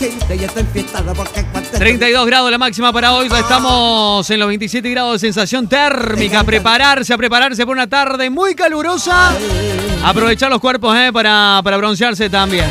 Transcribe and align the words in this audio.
gente 0.00 0.38
ya 0.38 0.46
está 0.46 0.60
enfiestada 0.60 1.12
porque 1.12 1.44
32 1.76 2.26
grados 2.26 2.50
la 2.50 2.56
máxima 2.56 2.90
para 2.90 3.12
hoy, 3.12 3.26
estamos 3.26 4.28
en 4.30 4.38
los 4.38 4.48
27 4.48 4.88
grados 4.88 5.12
de 5.12 5.18
sensación 5.18 5.68
térmica. 5.68 6.42
Prepararse, 6.42 7.12
a 7.12 7.18
prepararse 7.18 7.66
por 7.66 7.76
una 7.76 7.86
tarde 7.86 8.30
muy 8.30 8.54
calurosa. 8.54 9.32
Aprovechar 10.02 10.48
los 10.48 10.58
cuerpos 10.58 10.96
eh, 10.96 11.10
para, 11.12 11.60
para 11.62 11.76
broncearse 11.76 12.30
también. 12.30 12.64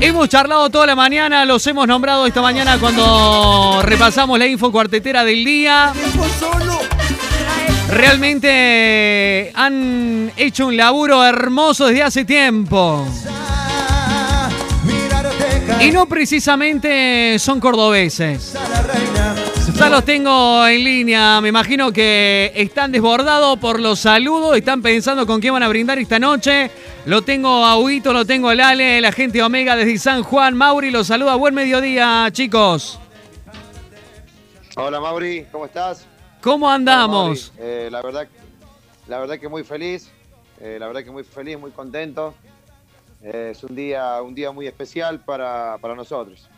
Hemos 0.00 0.28
charlado 0.28 0.68
toda 0.68 0.86
la 0.86 0.96
mañana, 0.96 1.44
los 1.44 1.64
hemos 1.68 1.86
nombrado 1.86 2.26
esta 2.26 2.42
mañana 2.42 2.76
cuando 2.78 3.80
repasamos 3.82 4.36
la 4.36 4.46
info 4.46 4.72
cuartetera 4.72 5.24
del 5.24 5.44
día. 5.44 5.92
Realmente 7.88 9.52
han 9.54 10.32
hecho 10.36 10.66
un 10.66 10.76
laburo 10.76 11.24
hermoso 11.24 11.86
desde 11.86 12.02
hace 12.02 12.24
tiempo. 12.24 13.06
Y 15.80 15.90
no 15.92 16.06
precisamente 16.06 17.38
son 17.38 17.60
cordobeses. 17.60 18.54
Ya 19.74 19.88
los 19.88 20.04
tengo 20.04 20.66
en 20.66 20.82
línea. 20.82 21.40
Me 21.40 21.50
imagino 21.50 21.92
que 21.92 22.52
están 22.56 22.90
desbordados 22.90 23.58
por 23.58 23.78
los 23.78 24.00
saludos. 24.00 24.56
Están 24.56 24.82
pensando 24.82 25.24
con 25.24 25.40
qué 25.40 25.52
van 25.52 25.62
a 25.62 25.68
brindar 25.68 25.98
esta 25.98 26.18
noche. 26.18 26.70
Lo 27.06 27.22
tengo 27.22 27.64
a 27.64 27.78
Huito, 27.78 28.12
lo 28.12 28.24
tengo 28.24 28.48
a 28.48 28.56
Lale, 28.56 29.00
la 29.00 29.12
gente 29.12 29.40
Omega 29.40 29.76
desde 29.76 29.98
San 29.98 30.24
Juan. 30.24 30.56
Mauri 30.56 30.90
los 30.90 31.06
saluda. 31.06 31.36
Buen 31.36 31.54
mediodía, 31.54 32.28
chicos. 32.32 32.98
Hola 34.76 35.00
Mauri, 35.00 35.46
¿cómo 35.52 35.64
estás? 35.64 36.06
¿Cómo 36.40 36.68
andamos? 36.68 37.52
Hola. 37.56 37.68
Eh, 37.68 37.88
la 37.90 38.02
verdad, 38.02 38.28
la 39.06 39.18
verdad 39.18 39.38
que 39.38 39.48
muy 39.48 39.64
feliz, 39.64 40.10
eh, 40.60 40.76
la 40.78 40.86
verdad 40.88 41.04
que 41.04 41.10
muy 41.10 41.24
feliz, 41.24 41.58
muy 41.58 41.70
contento. 41.70 42.34
Es 43.22 43.64
un 43.64 43.74
día, 43.74 44.22
un 44.22 44.34
día 44.34 44.52
muy 44.52 44.66
especial 44.66 45.20
para, 45.20 45.76
para 45.80 45.94
nosotros. 45.94 46.48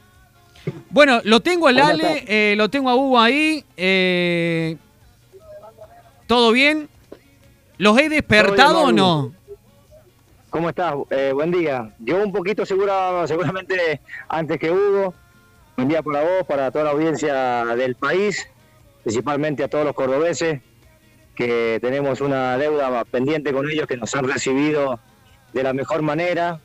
Bueno, 0.91 1.20
lo 1.24 1.41
tengo 1.41 1.69
a 1.69 1.73
Lale, 1.73 2.24
eh, 2.27 2.55
lo 2.56 2.69
tengo 2.69 2.91
a 2.91 2.95
Hugo 2.95 3.19
ahí. 3.19 3.64
eh, 3.77 4.77
¿Todo 6.27 6.52
bien? 6.52 6.89
¿Los 7.78 7.98
he 7.98 8.08
despertado 8.08 8.83
o 8.83 8.92
no? 8.92 9.33
¿Cómo 10.50 10.69
estás? 10.69 10.94
Eh, 11.11 11.30
buen 11.33 11.50
día. 11.50 11.94
Yo 11.98 12.22
un 12.22 12.30
poquito 12.33 12.67
segura, 12.67 13.27
seguramente 13.27 14.00
antes 14.28 14.58
que 14.58 14.70
Hugo. 14.70 15.14
Buen 15.77 15.89
día 15.89 16.02
para 16.02 16.22
vos, 16.22 16.47
para 16.47 16.70
toda 16.70 16.84
la 16.84 16.91
audiencia 16.91 17.64
del 17.74 17.95
país, 17.95 18.47
principalmente 19.02 19.64
a 19.64 19.69
todos 19.69 19.86
los 19.86 19.95
cordobeses, 19.95 20.61
que 21.34 21.78
tenemos 21.80 22.20
una 22.20 22.58
deuda 22.58 23.05
pendiente 23.06 23.50
con 23.50 23.70
ellos, 23.70 23.86
que 23.86 23.97
nos 23.97 24.14
han 24.14 24.28
recibido 24.28 25.00
de 25.53 25.62
la 25.62 25.73
mejor 25.73 26.03
manera. 26.03 26.61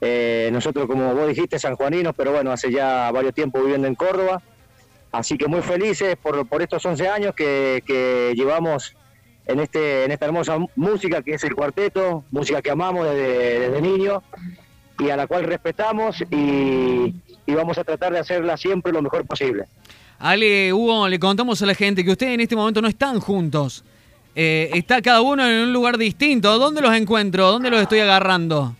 Eh, 0.00 0.50
nosotros, 0.52 0.86
como 0.86 1.14
vos 1.14 1.28
dijiste, 1.28 1.58
sanjuaninos, 1.58 2.14
pero 2.16 2.32
bueno, 2.32 2.50
hace 2.50 2.72
ya 2.72 3.10
varios 3.12 3.34
tiempos 3.34 3.62
viviendo 3.62 3.86
en 3.86 3.94
Córdoba. 3.94 4.42
Así 5.12 5.36
que 5.36 5.46
muy 5.46 5.60
felices 5.60 6.16
por, 6.16 6.46
por 6.48 6.62
estos 6.62 6.84
11 6.84 7.08
años 7.08 7.34
que, 7.34 7.82
que 7.86 8.32
llevamos 8.34 8.96
en, 9.46 9.60
este, 9.60 10.04
en 10.04 10.10
esta 10.12 10.26
hermosa 10.26 10.58
música 10.74 11.22
que 11.22 11.34
es 11.34 11.44
el 11.44 11.54
cuarteto, 11.54 12.24
música 12.30 12.62
que 12.62 12.70
amamos 12.70 13.06
desde, 13.06 13.60
desde 13.60 13.80
niño 13.82 14.22
y 14.98 15.10
a 15.10 15.16
la 15.16 15.26
cual 15.26 15.44
respetamos 15.44 16.22
y, 16.30 17.14
y 17.46 17.54
vamos 17.54 17.76
a 17.78 17.84
tratar 17.84 18.12
de 18.12 18.20
hacerla 18.20 18.56
siempre 18.56 18.92
lo 18.92 19.02
mejor 19.02 19.26
posible. 19.26 19.66
Ale, 20.18 20.72
Hugo, 20.72 21.08
le 21.08 21.18
contamos 21.18 21.60
a 21.62 21.66
la 21.66 21.74
gente 21.74 22.04
que 22.04 22.12
ustedes 22.12 22.34
en 22.34 22.40
este 22.40 22.54
momento 22.54 22.80
no 22.80 22.88
están 22.88 23.20
juntos. 23.20 23.84
Eh, 24.34 24.70
está 24.74 25.02
cada 25.02 25.20
uno 25.20 25.46
en 25.46 25.64
un 25.64 25.72
lugar 25.72 25.98
distinto. 25.98 26.58
¿Dónde 26.58 26.80
los 26.80 26.94
encuentro? 26.94 27.50
¿Dónde 27.50 27.70
los 27.70 27.82
estoy 27.82 28.00
agarrando? 28.00 28.74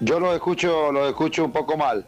Yo 0.00 0.20
lo 0.20 0.34
escucho, 0.34 0.92
lo 0.92 1.08
escucho 1.08 1.44
un 1.44 1.52
poco 1.52 1.76
mal. 1.76 2.06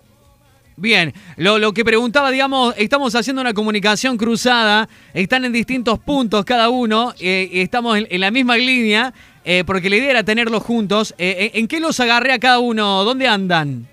Bien, 0.77 1.15
lo, 1.37 1.59
lo 1.59 1.73
que 1.73 1.85
preguntaba, 1.85 2.31
digamos, 2.31 2.75
estamos 2.77 3.15
haciendo 3.15 3.41
una 3.41 3.55
comunicación 3.55 4.19
cruzada, 4.19 4.89
están 5.15 5.47
en 5.47 5.53
distintos 5.53 5.99
puntos 5.99 6.45
cada 6.45 6.69
uno, 6.69 7.15
eh, 7.19 7.49
y 7.51 7.61
estamos 7.61 7.97
en, 7.97 8.07
en 8.11 8.21
la 8.21 8.31
misma 8.31 8.59
línea, 8.59 9.15
eh, 9.45 9.65
porque 9.67 9.89
la 9.89 9.97
idea 9.97 10.11
era 10.11 10.23
tenerlos 10.23 10.63
juntos. 10.63 11.15
Eh, 11.17 11.53
¿En 11.55 11.67
qué 11.67 11.81
los 11.81 11.99
agarré 11.99 12.35
a 12.35 12.39
cada 12.39 12.59
uno? 12.59 13.05
¿Dónde 13.05 13.27
andan? 13.27 13.89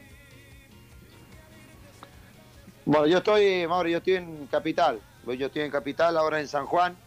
Bueno, 2.86 3.08
yo 3.08 3.20
estoy, 3.20 3.66
Mauri, 3.66 3.92
yo 3.92 4.00
estoy 4.00 4.16
en 4.16 4.48
Capital. 4.48 5.00
Yo 5.26 5.46
estoy 5.46 5.62
en 5.62 5.72
Capital, 5.72 6.18
ahora 6.18 6.42
en 6.42 6.50
San 6.50 6.66
Juan. 6.66 6.98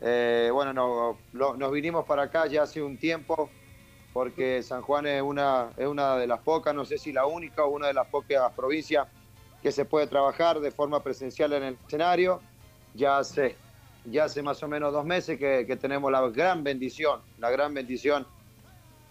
Eh, 0.00 0.50
bueno, 0.52 0.72
no, 0.72 1.16
nos 1.56 1.72
vinimos 1.72 2.04
para 2.06 2.24
acá 2.24 2.48
ya 2.48 2.64
hace 2.64 2.82
un 2.82 2.98
tiempo 2.98 3.48
porque 4.12 4.64
San 4.64 4.82
Juan 4.82 5.06
es 5.06 5.22
una, 5.22 5.70
es 5.76 5.86
una 5.86 6.16
de 6.16 6.26
las 6.26 6.40
pocas, 6.40 6.74
no 6.74 6.84
sé 6.84 6.98
si 6.98 7.12
la 7.12 7.24
única 7.24 7.64
o 7.64 7.68
una 7.68 7.86
de 7.86 7.94
las 7.94 8.08
pocas 8.08 8.52
provincias 8.54 9.06
que 9.62 9.70
se 9.70 9.84
puede 9.84 10.08
trabajar 10.08 10.58
de 10.58 10.72
forma 10.72 11.02
presencial 11.02 11.52
en 11.52 11.62
el 11.62 11.78
escenario. 11.86 12.40
Ya 12.94 13.18
hace, 13.18 13.56
ya 14.06 14.24
hace 14.24 14.42
más 14.42 14.60
o 14.64 14.68
menos 14.68 14.92
dos 14.92 15.04
meses 15.04 15.38
que 15.38 15.78
tenemos 15.80 16.10
la 16.10 16.28
gran 16.30 16.64
bendición, 16.64 17.20
la 17.38 17.50
gran 17.50 17.72
bendición 17.74 18.26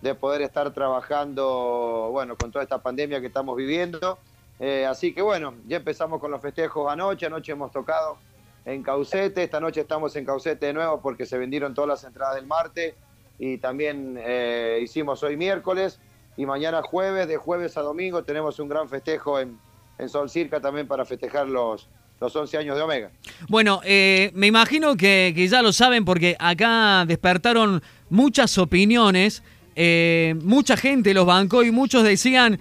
de 0.02 0.14
poder 0.14 0.42
estar 0.42 0.74
trabajando, 0.74 2.10
bueno, 2.12 2.36
con 2.36 2.52
toda 2.52 2.64
esta 2.64 2.80
pandemia 2.80 3.22
que 3.22 3.28
estamos 3.28 3.56
viviendo. 3.56 4.20
Eh, 4.60 4.86
así 4.86 5.14
que 5.14 5.22
bueno, 5.22 5.56
ya 5.68 5.78
empezamos 5.78 6.20
con 6.20 6.32
los 6.32 6.42
festejos 6.42 6.92
anoche, 6.92 7.26
anoche 7.26 7.52
hemos 7.52 7.72
tocado 7.72 8.18
en 8.64 8.82
Caucete, 8.84 9.44
esta 9.44 9.60
noche 9.60 9.82
estamos 9.82 10.16
en 10.16 10.26
Caucete 10.26 10.68
de 10.68 10.74
nuevo 10.74 11.02
porque 11.02 11.26
se 11.26 11.38
vendieron 11.38 11.74
todas 11.74 11.90
las 11.90 12.04
entradas 12.04 12.36
del 12.36 12.48
martes 12.48 12.96
y 13.38 13.58
también 13.58 14.18
eh, 14.18 14.80
hicimos 14.82 15.22
hoy 15.24 15.36
miércoles 15.36 16.00
y 16.38 16.46
mañana 16.46 16.82
jueves, 16.82 17.28
de 17.28 17.38
jueves 17.38 17.76
a 17.78 17.82
domingo 17.82 18.24
tenemos 18.24 18.58
un 18.60 18.70
gran 18.70 18.88
festejo 18.88 19.40
en, 19.40 19.60
en 19.98 20.10
Sol 20.10 20.30
Circa 20.30 20.62
también 20.62 20.88
para 20.88 21.04
festejar 21.04 21.48
los, 21.48 21.90
los 22.22 22.34
11 22.34 22.58
años 22.58 22.78
de 22.78 22.82
Omega. 22.82 23.12
Bueno, 23.50 23.82
eh, 23.84 24.32
me 24.34 24.48
imagino 24.48 24.96
que, 24.96 25.34
que 25.36 25.48
ya 25.50 25.62
lo 25.62 25.74
saben 25.74 26.06
porque 26.06 26.38
acá 26.40 27.04
despertaron 27.06 27.84
muchas 28.10 28.58
opiniones, 28.58 29.44
mucha 30.42 30.78
gente 30.78 31.14
los 31.14 31.26
bancó 31.26 31.62
y 31.62 31.72
muchos 31.72 32.04
decían 32.04 32.58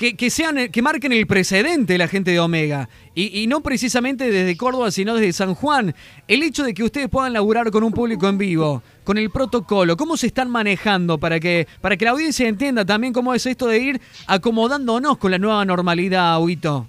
que, 0.00 0.30
sean, 0.30 0.70
que 0.70 0.80
marquen 0.80 1.12
el 1.12 1.26
precedente 1.26 1.98
la 1.98 2.08
gente 2.08 2.30
de 2.30 2.40
Omega. 2.40 2.88
Y, 3.14 3.46
no 3.48 3.60
precisamente 3.60 4.30
desde 4.30 4.56
Córdoba, 4.56 4.90
sino 4.90 5.14
desde 5.14 5.34
San 5.34 5.54
Juan. 5.54 5.94
El 6.26 6.42
hecho 6.42 6.64
de 6.64 6.72
que 6.72 6.82
ustedes 6.82 7.10
puedan 7.10 7.34
laburar 7.34 7.70
con 7.70 7.84
un 7.84 7.92
público 7.92 8.26
en 8.26 8.38
vivo, 8.38 8.82
con 9.04 9.18
el 9.18 9.28
protocolo, 9.30 9.98
¿cómo 9.98 10.16
se 10.16 10.28
están 10.28 10.48
manejando 10.48 11.18
para 11.18 11.38
que, 11.38 11.68
para 11.82 11.98
que 11.98 12.06
la 12.06 12.12
audiencia 12.12 12.48
entienda 12.48 12.84
también 12.86 13.12
cómo 13.12 13.34
es 13.34 13.44
esto 13.44 13.66
de 13.66 13.78
ir 13.78 14.00
acomodándonos 14.26 15.18
con 15.18 15.32
la 15.32 15.38
nueva 15.38 15.64
normalidad, 15.66 16.40
Huito? 16.40 16.88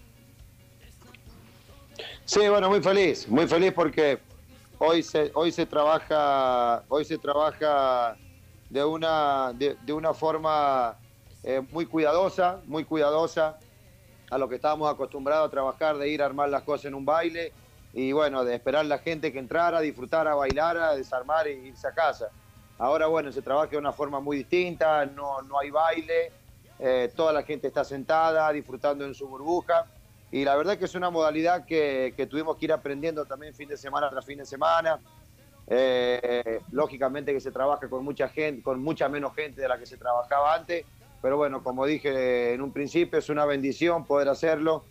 Sí, 2.23 2.39
bueno, 2.47 2.69
muy 2.69 2.81
feliz, 2.81 3.27
muy 3.27 3.45
feliz 3.45 3.73
porque 3.73 4.19
hoy 4.77 5.03
se, 5.03 5.31
hoy 5.33 5.51
se 5.51 5.65
trabaja, 5.65 6.83
hoy 6.87 7.03
se 7.03 7.17
trabaja 7.17 8.15
de 8.69 8.85
una, 8.85 9.51
de 9.51 9.91
una 9.91 10.13
forma 10.13 10.95
eh, 11.43 11.61
muy 11.71 11.85
cuidadosa, 11.85 12.61
muy 12.65 12.85
cuidadosa 12.85 13.57
a 14.29 14.37
lo 14.37 14.47
que 14.47 14.55
estábamos 14.55 14.91
acostumbrados 14.91 15.47
a 15.47 15.51
trabajar, 15.51 15.97
de 15.97 16.09
ir 16.09 16.21
a 16.21 16.25
armar 16.25 16.49
las 16.49 16.63
cosas 16.63 16.85
en 16.85 16.95
un 16.95 17.05
baile 17.05 17.51
y 17.93 18.11
bueno, 18.13 18.45
de 18.45 18.55
esperar 18.55 18.85
la 18.85 18.99
gente 18.99 19.31
que 19.31 19.39
entrara, 19.39 19.81
disfrutara, 19.81 20.35
bailara, 20.35 20.95
desarmar 20.95 21.47
e 21.47 21.53
irse 21.53 21.87
a 21.87 21.93
casa. 21.93 22.29
Ahora 22.77 23.07
bueno, 23.07 23.31
se 23.31 23.41
trabaja 23.41 23.71
de 23.71 23.77
una 23.77 23.91
forma 23.91 24.19
muy 24.19 24.37
distinta, 24.37 25.05
no, 25.05 25.41
no 25.41 25.59
hay 25.59 25.69
baile, 25.69 26.31
eh, 26.79 27.11
toda 27.15 27.33
la 27.33 27.43
gente 27.43 27.67
está 27.67 27.83
sentada, 27.83 28.51
disfrutando 28.51 29.05
en 29.05 29.13
su 29.13 29.27
burbuja. 29.27 29.85
Y 30.31 30.45
la 30.45 30.55
verdad 30.55 30.77
que 30.77 30.85
es 30.85 30.95
una 30.95 31.09
modalidad 31.09 31.65
que, 31.65 32.13
que 32.15 32.25
tuvimos 32.25 32.55
que 32.55 32.65
ir 32.65 32.73
aprendiendo 32.73 33.25
también 33.25 33.53
fin 33.53 33.67
de 33.67 33.75
semana 33.75 34.09
tras 34.09 34.25
fin 34.25 34.37
de 34.37 34.45
semana. 34.45 34.99
Eh, 35.67 36.61
lógicamente 36.71 37.33
que 37.33 37.39
se 37.39 37.51
trabaja 37.51 37.89
con 37.89 38.03
mucha 38.03 38.29
gente, 38.29 38.63
con 38.63 38.81
mucha 38.81 39.09
menos 39.09 39.35
gente 39.35 39.61
de 39.61 39.67
la 39.67 39.77
que 39.77 39.85
se 39.85 39.97
trabajaba 39.97 40.55
antes, 40.55 40.85
pero 41.21 41.37
bueno, 41.37 41.63
como 41.63 41.85
dije 41.85 42.53
en 42.53 42.61
un 42.61 42.71
principio, 42.71 43.19
es 43.19 43.29
una 43.29 43.45
bendición 43.45 44.05
poder 44.05 44.27
hacerlo, 44.29 44.83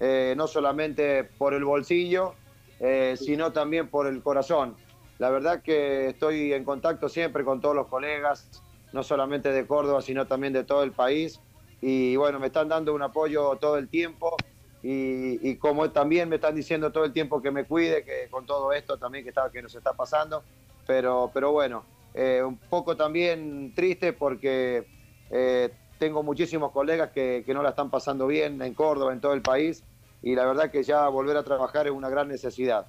eh, 0.00 0.34
no 0.36 0.46
solamente 0.46 1.24
por 1.24 1.54
el 1.54 1.64
bolsillo, 1.64 2.34
eh, 2.80 3.16
sino 3.18 3.52
también 3.52 3.88
por 3.88 4.06
el 4.06 4.22
corazón. 4.22 4.76
La 5.18 5.30
verdad 5.30 5.62
que 5.62 6.08
estoy 6.08 6.52
en 6.52 6.64
contacto 6.64 7.08
siempre 7.08 7.44
con 7.44 7.60
todos 7.60 7.74
los 7.74 7.86
colegas, 7.86 8.48
no 8.92 9.02
solamente 9.02 9.50
de 9.52 9.66
Córdoba, 9.66 10.02
sino 10.02 10.26
también 10.26 10.52
de 10.52 10.64
todo 10.64 10.82
el 10.82 10.92
país. 10.92 11.40
Y 11.80 12.16
bueno, 12.16 12.38
me 12.38 12.48
están 12.48 12.68
dando 12.68 12.94
un 12.94 13.02
apoyo 13.02 13.56
todo 13.56 13.78
el 13.78 13.88
tiempo 13.88 14.36
y, 14.82 15.56
como 15.56 15.90
también 15.90 16.28
me 16.28 16.36
están 16.36 16.54
diciendo 16.54 16.92
todo 16.92 17.04
el 17.04 17.12
tiempo 17.12 17.42
que 17.42 17.50
me 17.50 17.64
cuide, 17.64 18.04
que 18.04 18.28
con 18.30 18.46
todo 18.46 18.72
esto 18.72 18.98
también 18.98 19.24
que, 19.24 19.30
está, 19.30 19.50
que 19.50 19.62
nos 19.62 19.74
está 19.74 19.94
pasando. 19.94 20.42
Pero, 20.86 21.30
pero 21.32 21.50
bueno, 21.52 21.84
eh, 22.14 22.42
un 22.42 22.56
poco 22.56 22.96
también 22.96 23.72
triste 23.74 24.12
porque 24.12 24.86
eh, 25.30 25.70
tengo 25.98 26.22
muchísimos 26.22 26.72
colegas 26.72 27.10
que, 27.10 27.42
que 27.44 27.54
no 27.54 27.62
la 27.62 27.70
están 27.70 27.90
pasando 27.90 28.26
bien 28.26 28.60
en 28.62 28.74
Córdoba, 28.74 29.12
en 29.12 29.20
todo 29.20 29.34
el 29.34 29.42
país. 29.42 29.82
Y 30.22 30.34
la 30.34 30.44
verdad 30.44 30.70
que 30.70 30.82
ya 30.82 31.08
volver 31.08 31.36
a 31.36 31.42
trabajar 31.42 31.86
es 31.86 31.92
una 31.92 32.08
gran 32.08 32.28
necesidad. 32.28 32.86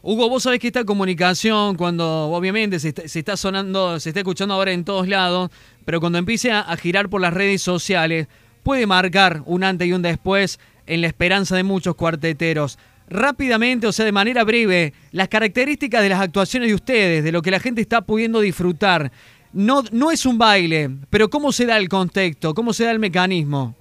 Hugo, 0.00 0.28
vos 0.28 0.44
sabés 0.44 0.60
que 0.60 0.68
esta 0.68 0.84
comunicación, 0.84 1.74
cuando 1.74 2.30
obviamente 2.30 2.78
se 2.78 2.94
está, 3.18 3.36
sonando, 3.36 3.98
se 3.98 4.10
está 4.10 4.20
escuchando 4.20 4.54
ahora 4.54 4.70
en 4.70 4.84
todos 4.84 5.08
lados, 5.08 5.50
pero 5.84 5.98
cuando 5.98 6.18
empiece 6.18 6.52
a, 6.52 6.76
girar 6.76 7.08
por 7.08 7.20
las 7.20 7.34
redes 7.34 7.62
sociales, 7.62 8.28
puede 8.62 8.86
marcar 8.86 9.42
un 9.44 9.64
antes 9.64 9.88
y 9.88 9.92
un 9.92 10.02
después 10.02 10.60
en 10.86 11.00
la 11.00 11.08
esperanza 11.08 11.56
de 11.56 11.64
muchos 11.64 11.96
cuarteteros. 11.96 12.78
Rápidamente, 13.08 13.88
o 13.88 13.92
sea, 13.92 14.04
de 14.04 14.12
manera 14.12 14.44
breve, 14.44 14.92
las 15.10 15.28
características 15.28 16.00
de 16.00 16.10
las 16.10 16.20
actuaciones 16.20 16.68
de 16.68 16.74
ustedes, 16.76 17.24
de 17.24 17.32
lo 17.32 17.42
que 17.42 17.50
la 17.50 17.58
gente 17.58 17.80
está 17.80 18.02
pudiendo 18.02 18.38
disfrutar. 18.38 19.10
No, 19.52 19.82
no 19.92 20.10
es 20.10 20.26
un 20.26 20.36
baile, 20.36 20.90
pero 21.08 21.30
¿cómo 21.30 21.52
se 21.52 21.64
da 21.64 21.78
el 21.78 21.88
contexto? 21.88 22.54
¿Cómo 22.54 22.72
se 22.72 22.84
da 22.84 22.90
el 22.90 22.98
mecanismo? 22.98 23.74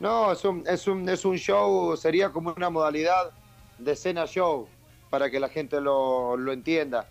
No, 0.00 0.30
es 0.30 0.44
un, 0.44 0.62
es 0.66 0.86
un, 0.86 1.08
es 1.08 1.24
un 1.24 1.36
show, 1.36 1.96
sería 1.96 2.30
como 2.30 2.54
una 2.56 2.70
modalidad 2.70 3.32
de 3.78 3.96
cena 3.96 4.26
show, 4.26 4.68
para 5.10 5.28
que 5.28 5.40
la 5.40 5.48
gente 5.48 5.80
lo, 5.80 6.36
entienda. 6.52 7.08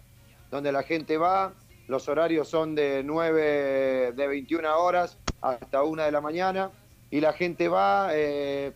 Donde 0.49 0.71
la 0.71 0.83
gente 0.83 1.17
va, 1.17 1.51
los 1.87 2.07
horarios 2.07 2.47
son 2.47 2.75
de 2.75 3.03
9, 3.03 4.13
de 4.13 4.27
21 4.27 4.77
horas 4.77 5.17
hasta 5.41 5.83
1 5.83 6.03
de 6.03 6.11
la 6.11 6.21
mañana, 6.21 6.71
y 7.11 7.19
la 7.19 7.33
gente 7.33 7.67
va, 7.67 8.09
eh, 8.13 8.71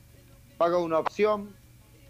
paga 0.57 0.77
una 0.77 0.99
opción, 0.99 1.55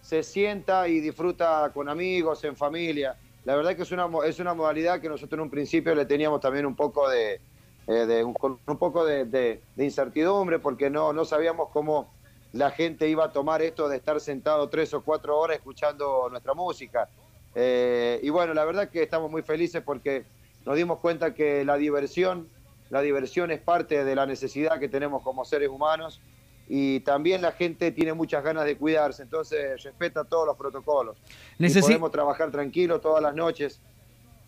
se 0.02 0.24
sienta 0.24 0.88
y 0.88 1.00
disfruta 1.00 1.70
con 1.72 1.88
amigos, 1.88 2.44
en 2.44 2.56
familia. 2.56 3.16
La 3.44 3.56
verdad 3.56 3.76
que 3.76 3.82
es 3.82 3.92
una, 3.92 4.08
es 4.26 4.40
una 4.40 4.54
modalidad 4.54 5.02
que 5.02 5.10
nosotros 5.10 5.38
en 5.38 5.42
un 5.42 5.50
principio 5.50 5.96
le 5.96 6.06
teníamos 6.06 6.42
también 6.42 6.66
un 6.66 6.76
poco 6.76 7.10
de, 7.10 7.42
eh, 7.88 8.24
un, 8.24 8.78
poco 8.78 9.04
de, 9.06 9.62
incertidumbre 9.78 10.60
porque 10.60 10.90
no, 10.90 11.12
no 11.12 11.26
sabíamos 11.26 11.70
cómo 11.70 12.14
la 12.54 12.70
gente 12.70 13.08
iba 13.10 13.26
a 13.26 13.32
tomar 13.32 13.62
esto 13.62 13.90
de 13.90 13.98
estar 13.98 14.20
sentado 14.20 14.70
tres 14.70 14.94
o 14.94 15.02
cuatro 15.02 15.38
horas 15.40 15.58
escuchando 15.58 16.28
nuestra 16.30 16.54
música. 16.54 17.10
Eh, 17.56 18.20
y 18.22 18.30
bueno, 18.30 18.54
la 18.54 18.66
verdad 18.66 18.90
que 18.90 19.02
estamos 19.02 19.32
muy 19.32 19.42
felices 19.42 19.82
porque 19.84 20.24
nos 20.66 20.76
dimos 20.76 21.00
cuenta 21.00 21.34
que 21.34 21.66
la 21.66 21.78
diversión, 21.78 22.48
la 22.90 23.02
diversión 23.02 23.52
es 23.52 23.60
parte 23.60 24.04
de 24.04 24.16
la 24.16 24.26
necesidad 24.26 24.80
que 24.80 24.88
tenemos 24.88 25.24
como 25.24 25.46
seres 25.46 25.70
humanos 25.70 26.22
y 26.68 27.02
también 27.02 27.42
la 27.42 27.52
gente 27.52 27.92
tiene 27.92 28.14
muchas 28.14 28.44
ganas 28.44 28.66
de 28.66 28.78
cuidarse, 28.78 29.24
entonces 29.24 29.84
respeta 29.84 30.24
todos 30.24 30.48
los 30.48 30.58
protocolos. 30.58 31.18
podemos 31.58 32.12
trabajar 32.12 32.52
tranquilo 32.52 33.00
todas 33.00 33.22
las 33.22 33.36
noches 33.36 33.82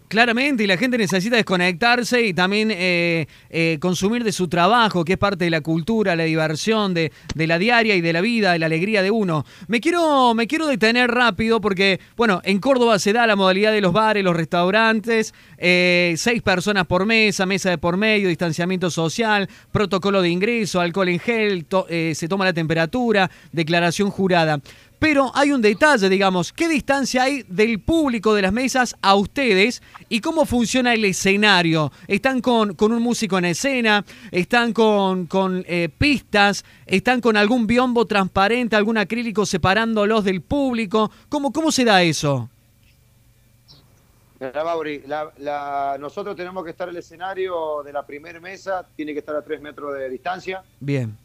Claramente, 0.08 0.64
y 0.64 0.68
la 0.68 0.78
gente 0.78 0.98
necesita 0.98 1.38
desconectarse 1.38 2.22
y 2.22 2.34
también 2.34 2.70
eh, 2.72 3.28
eh, 3.50 3.78
consumir 3.80 4.24
de 4.24 4.32
su 4.32 4.48
trabajo, 4.48 5.04
que 5.04 5.14
es 5.14 5.18
parte 5.18 5.46
de 5.46 5.50
la 5.50 5.62
cultura, 5.62 6.16
la 6.16 6.24
diversión, 6.24 6.94
de, 6.94 7.12
la 7.36 7.58
diaria 7.58 7.96
y 7.96 8.02
de 8.02 8.14
la 8.14 8.22
vida, 8.22 8.52
de 8.52 8.60
la 8.60 8.68
alegría 8.68 9.02
de 9.02 9.10
uno. 9.10 9.46
Me 9.68 9.82
quiero, 9.82 10.34
me 10.36 10.46
quiero 10.46 10.68
detener 10.68 11.10
rápido 11.10 11.62
porque, 11.62 12.00
bueno, 12.16 12.42
en 12.44 12.60
Córdoba 12.60 13.00
se 13.00 13.12
da 13.12 13.26
la 13.26 13.36
modalidad 13.36 13.72
de 13.72 13.82
los 13.82 13.92
bares, 13.92 14.24
los 14.24 14.36
restaurantes, 14.36 15.34
eh, 15.58 16.14
seis 16.18 16.42
personas 16.42 16.86
por 16.86 17.06
mesa, 17.06 17.46
mesa 17.46 17.70
de 17.72 17.78
por 17.78 17.98
medio, 17.98 18.30
distanciamiento 18.30 18.92
social, 18.92 19.50
protocolo 19.72 20.22
de 20.22 20.30
ingreso, 20.30 20.80
alcohol 20.80 21.10
en 21.10 21.20
gel, 21.20 21.66
se 21.90 22.28
toma 22.28 22.46
la 22.46 22.54
temperatura, 22.54 23.32
declaración 23.52 24.12
jurada. 24.12 24.60
Pero 25.04 25.34
hay 25.36 25.52
un 25.52 25.62
detalle, 25.62 26.08
digamos, 26.08 26.54
¿qué 26.54 26.70
distancia 26.70 27.24
hay 27.24 27.44
del 27.50 27.82
público 27.82 28.34
de 28.34 28.42
las 28.42 28.54
mesas 28.54 28.96
a 29.02 29.16
ustedes 29.16 29.84
y 30.08 30.22
cómo 30.22 30.46
funciona 30.46 30.94
el 30.94 31.04
escenario? 31.04 31.92
¿Están 32.08 32.40
con, 32.40 32.74
con 32.76 32.94
un 32.94 33.04
músico 33.04 33.38
en 33.38 33.44
escena? 33.44 34.06
¿Están 34.32 34.72
con, 34.72 35.26
con 35.26 35.66
eh, 35.68 35.90
pistas? 35.90 36.64
¿Están 36.86 37.20
con 37.20 37.36
algún 37.36 37.68
biombo 37.68 38.06
transparente, 38.06 38.78
algún 38.78 38.98
acrílico 38.98 39.46
separándolos 39.46 40.24
del 40.24 40.40
público? 40.42 41.12
¿Cómo, 41.28 41.52
cómo 41.52 41.70
se 41.70 41.84
da 41.84 42.02
eso? 42.02 42.50
nosotros 46.00 46.34
tenemos 46.38 46.64
que 46.64 46.70
estar 46.70 46.88
el 46.88 46.96
escenario 46.96 47.84
de 47.84 47.92
la 47.92 48.06
primera 48.06 48.40
mesa, 48.40 48.88
tiene 48.96 49.12
que 49.12 49.20
estar 49.20 49.36
a 49.36 49.42
tres 49.42 49.60
metros 49.60 49.96
de 49.96 50.08
distancia. 50.08 50.64
Bien. 50.80 51.23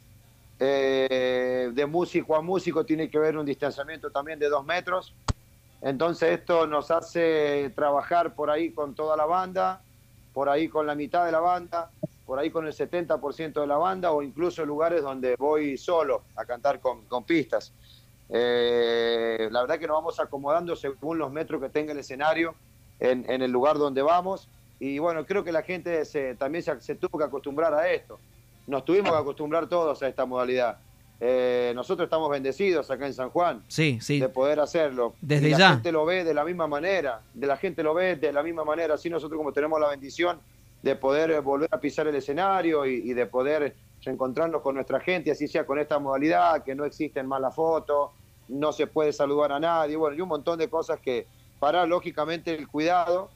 Eh, 0.60 1.70
de 1.72 1.86
músico 1.86 2.34
a 2.34 2.42
músico 2.42 2.84
tiene 2.84 3.08
que 3.08 3.16
haber 3.16 3.36
un 3.36 3.46
distanciamiento 3.46 4.10
también 4.10 4.38
de 4.38 4.48
dos 4.48 4.64
metros. 4.64 5.14
Entonces 5.80 6.40
esto 6.40 6.66
nos 6.66 6.90
hace 6.90 7.70
trabajar 7.76 8.34
por 8.34 8.50
ahí 8.50 8.72
con 8.72 8.94
toda 8.94 9.16
la 9.16 9.26
banda, 9.26 9.80
por 10.32 10.48
ahí 10.48 10.68
con 10.68 10.86
la 10.86 10.96
mitad 10.96 11.24
de 11.24 11.32
la 11.32 11.38
banda, 11.38 11.90
por 12.26 12.40
ahí 12.40 12.50
con 12.50 12.66
el 12.66 12.72
70% 12.72 13.60
de 13.60 13.66
la 13.66 13.76
banda 13.76 14.10
o 14.10 14.22
incluso 14.22 14.66
lugares 14.66 15.02
donde 15.02 15.36
voy 15.36 15.78
solo 15.78 16.22
a 16.34 16.44
cantar 16.44 16.80
con, 16.80 17.24
pistas. 17.24 17.72
Eh, 18.28 19.48
la 19.52 19.60
verdad 19.60 19.78
que 19.78 19.86
nos 19.86 19.96
vamos 19.96 20.18
acomodando 20.18 20.74
según 20.74 21.18
los 21.18 21.30
metros 21.30 21.62
que 21.62 21.68
tenga 21.68 21.92
el 21.92 21.98
escenario 21.98 22.54
en, 22.98 23.24
el 23.30 23.50
lugar 23.52 23.78
donde 23.78 24.02
vamos. 24.02 24.48
Y 24.80 24.98
bueno, 24.98 25.24
creo 25.24 25.44
que 25.44 25.52
la 25.52 25.62
gente 25.62 26.02
también 26.36 26.64
se 26.80 26.94
tuvo 26.96 27.18
que 27.18 27.24
acostumbrar 27.24 27.72
a 27.74 27.88
esto 27.90 28.18
nos 28.68 28.84
tuvimos 28.84 29.10
que 29.10 29.18
acostumbrar 29.18 29.68
todos 29.68 30.02
a 30.02 30.08
esta 30.08 30.24
modalidad. 30.26 30.78
Eh, 31.20 31.72
nosotros 31.74 32.06
estamos 32.06 32.30
bendecidos 32.30 32.88
acá 32.92 33.04
en 33.06 33.12
San 33.12 33.30
Juan 33.30 33.64
sí, 33.66 33.98
sí. 34.00 34.20
de 34.20 34.28
poder 34.28 34.60
hacerlo. 34.60 35.14
Desde 35.20 35.48
y 35.48 35.50
la 35.50 35.70
gente 35.70 35.90
lo 35.90 36.04
ve 36.04 36.22
de 36.22 36.32
la 36.32 36.44
misma 36.44 36.68
manera, 36.68 37.22
de 37.34 37.46
la 37.48 37.56
gente 37.56 37.82
lo 37.82 37.92
ve 37.92 38.14
de 38.14 38.32
la 38.32 38.42
misma 38.44 38.64
manera, 38.64 38.94
así 38.94 39.10
nosotros 39.10 39.36
como 39.36 39.52
tenemos 39.52 39.80
la 39.80 39.88
bendición 39.88 40.38
de 40.80 40.94
poder 40.94 41.40
volver 41.40 41.68
a 41.72 41.80
pisar 41.80 42.06
el 42.06 42.14
escenario 42.14 42.86
y, 42.86 43.12
de 43.12 43.26
poder 43.26 43.74
reencontrarnos 44.04 44.62
con 44.62 44.76
nuestra 44.76 45.00
gente, 45.00 45.32
así 45.32 45.48
sea 45.48 45.66
con 45.66 45.80
esta 45.80 45.98
modalidad, 45.98 46.62
que 46.62 46.76
no 46.76 46.84
existen 46.84 47.26
malas 47.26 47.52
fotos, 47.52 48.10
no 48.46 48.72
se 48.72 48.86
puede 48.86 49.12
saludar 49.12 49.50
a 49.50 49.58
nadie, 49.58 49.96
bueno, 49.96 50.16
y 50.16 50.20
un 50.20 50.28
montón 50.28 50.56
de 50.56 50.68
cosas 50.68 51.00
que 51.00 51.26
para 51.58 51.84
lógicamente 51.84 52.54
el 52.54 52.68
cuidado 52.68 53.28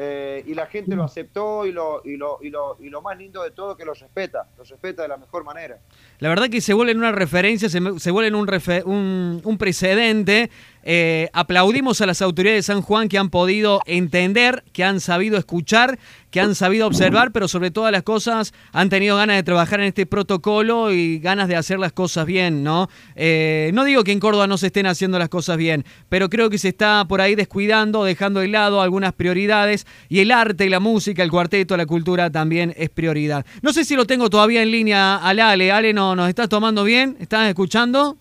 eh, 0.00 0.44
y 0.46 0.54
la 0.54 0.66
gente 0.66 0.94
lo 0.94 1.02
aceptó 1.02 1.66
y 1.66 1.72
lo, 1.72 2.02
y, 2.04 2.16
lo, 2.16 2.38
y, 2.40 2.50
lo, 2.50 2.76
y 2.78 2.88
lo 2.88 3.02
más 3.02 3.18
lindo 3.18 3.42
de 3.42 3.50
todo 3.50 3.76
que 3.76 3.84
lo 3.84 3.94
respeta, 3.94 4.46
lo 4.56 4.62
respeta 4.62 5.02
de 5.02 5.08
la 5.08 5.16
mejor 5.16 5.42
manera. 5.42 5.80
La 6.20 6.28
verdad 6.28 6.48
que 6.48 6.60
se 6.60 6.72
vuelve 6.72 6.94
una 6.94 7.10
referencia, 7.10 7.68
se, 7.68 7.80
se 7.98 8.10
vuelve 8.12 8.36
un, 8.36 8.48
un, 8.84 9.40
un 9.44 9.58
precedente 9.58 10.50
eh, 10.90 11.28
aplaudimos 11.34 12.00
a 12.00 12.06
las 12.06 12.22
autoridades 12.22 12.60
de 12.60 12.72
San 12.72 12.80
Juan 12.80 13.10
que 13.10 13.18
han 13.18 13.28
podido 13.28 13.82
entender, 13.84 14.64
que 14.72 14.84
han 14.84 15.00
sabido 15.00 15.36
escuchar, 15.36 15.98
que 16.30 16.40
han 16.40 16.54
sabido 16.54 16.86
observar, 16.86 17.30
pero 17.30 17.46
sobre 17.46 17.70
todas 17.70 17.92
las 17.92 18.04
cosas 18.04 18.54
han 18.72 18.88
tenido 18.88 19.18
ganas 19.18 19.36
de 19.36 19.42
trabajar 19.42 19.80
en 19.80 19.86
este 19.88 20.06
protocolo 20.06 20.90
y 20.90 21.18
ganas 21.18 21.46
de 21.46 21.56
hacer 21.56 21.78
las 21.78 21.92
cosas 21.92 22.24
bien, 22.24 22.64
¿no? 22.64 22.88
Eh, 23.16 23.70
no 23.74 23.84
digo 23.84 24.02
que 24.02 24.12
en 24.12 24.18
Córdoba 24.18 24.46
no 24.46 24.56
se 24.56 24.68
estén 24.68 24.86
haciendo 24.86 25.18
las 25.18 25.28
cosas 25.28 25.58
bien, 25.58 25.84
pero 26.08 26.30
creo 26.30 26.48
que 26.48 26.56
se 26.56 26.68
está 26.68 27.04
por 27.06 27.20
ahí 27.20 27.34
descuidando, 27.34 28.04
dejando 28.04 28.40
de 28.40 28.48
lado 28.48 28.80
algunas 28.80 29.12
prioridades 29.12 29.86
y 30.08 30.20
el 30.20 30.30
arte, 30.30 30.70
la 30.70 30.80
música, 30.80 31.22
el 31.22 31.30
cuarteto, 31.30 31.76
la 31.76 31.84
cultura 31.84 32.30
también 32.30 32.72
es 32.78 32.88
prioridad. 32.88 33.44
No 33.60 33.74
sé 33.74 33.84
si 33.84 33.94
lo 33.94 34.06
tengo 34.06 34.30
todavía 34.30 34.62
en 34.62 34.70
línea 34.70 35.16
al 35.16 35.38
Ale. 35.38 35.70
Ale, 35.70 35.92
¿no, 35.92 36.16
¿nos 36.16 36.30
estás 36.30 36.48
tomando 36.48 36.82
bien? 36.82 37.18
¿Estás 37.20 37.46
escuchando? 37.46 38.16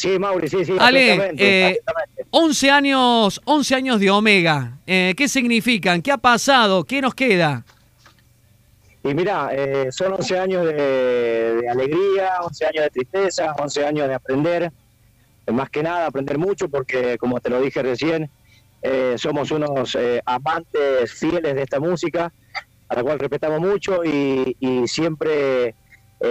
Sí, 0.00 0.18
Mauri, 0.18 0.48
sí, 0.48 0.64
sí. 0.64 0.74
Ale, 0.78 1.34
eh, 1.36 1.78
11 2.30 2.70
años, 2.70 3.38
11 3.44 3.74
años 3.74 4.00
de 4.00 4.10
Omega. 4.10 4.78
Eh, 4.86 5.12
¿Qué 5.14 5.28
significan? 5.28 6.00
¿Qué 6.00 6.10
ha 6.10 6.16
pasado? 6.16 6.84
¿Qué 6.84 7.02
nos 7.02 7.14
queda? 7.14 7.66
Y 9.04 9.12
mira, 9.12 9.50
eh, 9.52 9.88
son 9.92 10.14
11 10.14 10.38
años 10.38 10.64
de, 10.64 11.66
alegría, 11.70 12.40
11 12.40 12.64
años 12.64 12.84
de 12.84 12.90
tristeza, 12.90 13.54
11 13.58 13.84
años 13.84 14.08
de 14.08 14.14
aprender. 14.14 14.72
Más 15.48 15.68
que 15.68 15.82
nada, 15.82 16.06
aprender 16.06 16.38
mucho 16.38 16.70
porque, 16.70 17.18
como 17.18 17.38
te 17.40 17.50
lo 17.50 17.60
dije 17.60 17.82
recién, 17.82 18.30
eh, 18.80 19.16
somos 19.18 19.50
unos 19.50 19.98
amantes 20.24 21.12
fieles 21.12 21.54
de 21.54 21.62
esta 21.62 21.78
música, 21.78 22.32
a 22.88 22.94
la 22.94 23.02
cual 23.02 23.18
respetamos 23.18 23.60
mucho 23.60 24.02
y, 24.02 24.56
y 24.60 24.88
siempre 24.88 25.74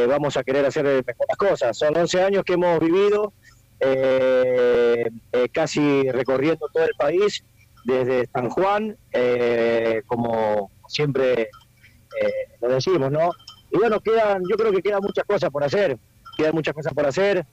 vamos 0.07 0.37
a 0.37 0.43
querer 0.43 0.65
hacer 0.65 0.85
mejores 0.85 1.37
cosas. 1.37 1.77
Son 1.77 1.95
11 1.95 2.23
años 2.23 2.43
que 2.43 2.53
hemos 2.53 2.79
vivido 2.79 3.31
eh, 3.79 5.09
eh, 5.31 5.49
casi 5.51 6.09
recorriendo 6.11 6.67
todo 6.73 6.83
el 6.83 6.95
país, 6.97 7.43
desde 7.85 8.27
San 8.27 8.49
Juan, 8.49 8.97
eh, 9.11 10.01
como 10.05 10.71
siempre 10.87 11.43
eh, 11.43 12.33
lo 12.61 12.69
decimos, 12.69 13.11
¿no? 13.11 13.31
Y 13.71 13.77
bueno, 13.77 13.99
quedan, 13.99 14.43
yo 14.49 14.57
creo 14.57 14.71
que 14.71 14.81
quedan 14.81 15.01
muchas 15.01 15.23
cosas 15.25 15.49
por 15.49 15.63
hacer, 15.63 15.97
quedan 16.37 16.55
muchas 16.55 16.73
cosas 16.73 16.93
por 16.93 17.05
hacer. 17.05 17.45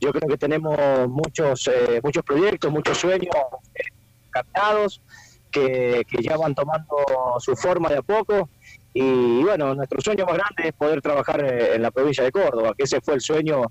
Yo 0.00 0.12
creo 0.12 0.28
que 0.28 0.36
tenemos 0.36 0.76
muchos, 1.08 1.70
muchos 2.02 2.22
proyectos, 2.22 2.70
muchos 2.70 2.98
sueños 2.98 3.34
captados 4.30 5.00
que, 5.50 6.04
que 6.06 6.22
ya 6.22 6.36
van 6.36 6.54
tomando 6.54 6.96
su 7.38 7.56
forma 7.56 7.88
de 7.88 7.96
a 7.96 8.02
poco. 8.02 8.50
Y 8.92 9.42
bueno, 9.42 9.74
nuestro 9.74 10.00
sueño 10.00 10.24
más 10.26 10.36
grande 10.36 10.68
es 10.68 10.72
poder 10.74 11.00
trabajar 11.00 11.44
en 11.44 11.82
la 11.82 11.90
provincia 11.90 12.24
de 12.24 12.32
Córdoba, 12.32 12.74
que 12.76 12.84
ese 12.84 13.00
fue 13.00 13.14
el 13.14 13.20
sueño 13.20 13.62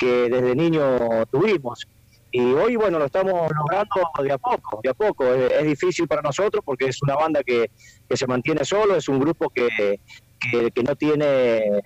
que 0.00 0.30
desde 0.30 0.56
niño 0.56 1.26
tuvimos. 1.30 1.86
Y 2.32 2.40
hoy, 2.54 2.76
bueno, 2.76 2.98
lo 2.98 3.04
estamos 3.04 3.50
logrando 3.54 4.00
de 4.22 4.32
a 4.32 4.38
poco, 4.38 4.80
de 4.82 4.88
a 4.88 4.94
poco. 4.94 5.34
Es, 5.34 5.64
difícil 5.64 6.08
para 6.08 6.22
nosotros 6.22 6.62
porque 6.64 6.86
es 6.86 7.02
una 7.02 7.14
banda 7.16 7.42
que, 7.44 7.70
se 8.10 8.26
mantiene 8.26 8.64
solo, 8.64 8.96
es 8.96 9.08
un 9.08 9.20
grupo 9.20 9.50
que, 9.50 10.00
que, 10.40 10.82
no 10.82 10.96
tiene 10.96 11.82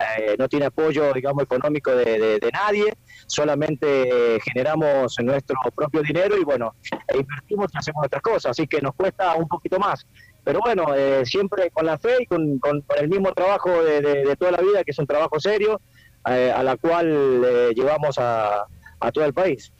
eh, 0.00 0.36
no 0.38 0.48
tiene 0.48 0.66
apoyo, 0.66 1.12
digamos, 1.12 1.42
económico 1.42 1.94
de, 1.94 2.40
nadie, 2.52 2.94
solamente 3.26 4.40
generamos 4.40 5.14
nuestro 5.22 5.56
propio 5.74 6.00
dinero 6.02 6.38
y 6.38 6.44
bueno, 6.44 6.74
e 7.06 7.18
invertimos 7.18 7.70
y 7.74 7.76
hacemos 7.76 8.06
otras 8.06 8.22
cosas, 8.22 8.52
así 8.52 8.66
que 8.66 8.80
nos 8.80 8.94
cuesta 8.94 9.34
un 9.34 9.46
poquito 9.46 9.78
más. 9.78 10.06
Pero 10.42 10.60
bueno, 10.60 10.94
eh, 10.96 11.24
siempre 11.26 11.70
con 11.70 11.84
la 11.84 11.98
fe 11.98 12.16
y 12.20 12.26
con, 12.26 12.60
el 12.98 13.08
mismo 13.08 13.32
trabajo 13.32 13.70
de, 13.82 14.34
toda 14.38 14.52
la 14.52 14.62
vida, 14.62 14.84
que 14.84 14.92
es 14.92 14.98
un 14.98 15.06
trabajo 15.06 15.38
serio, 15.38 15.80
eh, 16.28 16.52
a 16.54 16.62
la 16.62 16.76
cual 16.76 17.72
llevamos 17.74 18.16
a, 18.18 18.66
todo 19.12 19.24
el 19.24 19.32
país. 19.32 19.72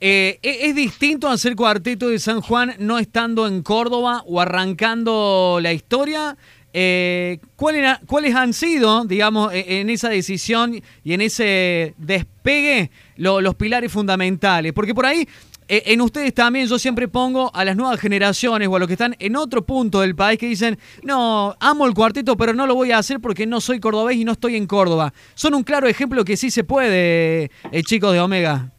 ¿e-, 0.00 0.38
¿Es 0.42 0.74
distinto 0.74 1.28
hacer 1.28 1.56
cuarteto 1.56 2.08
de 2.08 2.18
San 2.18 2.40
Juan 2.40 2.74
no 2.78 2.98
estando 2.98 3.46
en 3.46 3.62
Córdoba 3.62 4.22
o 4.26 4.40
arrancando 4.40 5.58
la 5.60 5.72
historia? 5.72 6.36
Eh, 6.76 7.38
¿cuáles, 7.54 8.34
han 8.34 8.52
sido, 8.52 9.04
digamos, 9.04 9.52
e, 9.54 9.80
en 9.80 9.90
esa 9.90 10.08
decisión 10.08 10.82
y 11.04 11.12
en 11.12 11.20
ese 11.20 11.94
despegue 11.98 12.90
los 13.16 13.54
pilares 13.54 13.92
fundamentales? 13.92 14.72
Porque 14.72 14.92
por 14.92 15.06
ahí, 15.06 15.28
en 15.68 16.00
ustedes 16.00 16.34
también 16.34 16.66
yo 16.66 16.78
siempre 16.78 17.08
pongo 17.08 17.50
a 17.54 17.64
las 17.64 17.76
nuevas 17.76 18.00
generaciones 18.00 18.68
o 18.68 18.76
a 18.76 18.78
los 18.78 18.86
que 18.86 18.94
están 18.94 19.16
en 19.18 19.36
otro 19.36 19.64
punto 19.64 20.00
del 20.00 20.14
país 20.14 20.38
que 20.38 20.46
dicen, 20.46 20.78
no, 21.02 21.56
amo 21.60 21.86
el 21.86 21.94
cuarteto, 21.94 22.36
pero 22.36 22.52
no 22.52 22.66
lo 22.66 22.74
voy 22.74 22.92
a 22.92 22.98
hacer 22.98 23.20
porque 23.20 23.46
no 23.46 23.60
soy 23.60 23.80
cordobés 23.80 24.16
y 24.16 24.24
no 24.24 24.32
estoy 24.32 24.56
en 24.56 24.66
Córdoba. 24.66 25.12
Son 25.34 25.54
un 25.54 25.62
claro 25.62 25.88
ejemplo 25.88 26.24
que 26.24 26.36
sí 26.36 26.50
se 26.50 26.64
puede, 26.64 27.50
eh, 27.72 27.82
chicos 27.82 28.12
de 28.12 28.20
Omega. 28.20 28.70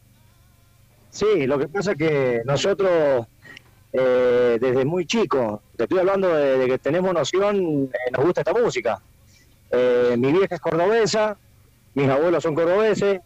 Sí, 1.10 1.46
lo 1.46 1.58
que 1.58 1.68
pasa 1.68 1.92
es 1.92 1.98
que 1.98 2.42
nosotros 2.44 3.26
eh, 3.98 4.58
desde 4.60 4.84
muy 4.84 5.06
chico. 5.06 5.62
Te 5.74 5.84
estoy 5.84 6.00
hablando 6.00 6.28
de, 6.28 6.66
que 6.66 6.78
tenemos 6.78 7.14
noción, 7.14 7.90
eh, 7.90 8.10
nos 8.12 8.24
gusta 8.24 8.42
esta 8.42 8.52
música. 8.52 9.00
Eh, 9.70 10.16
mi 10.18 10.32
vieja 10.32 10.54
es 10.54 10.60
cordobesa, 10.60 11.38
mis 11.94 12.08
abuelos 12.08 12.42
son 12.42 12.54
cordobeses, 12.54 13.20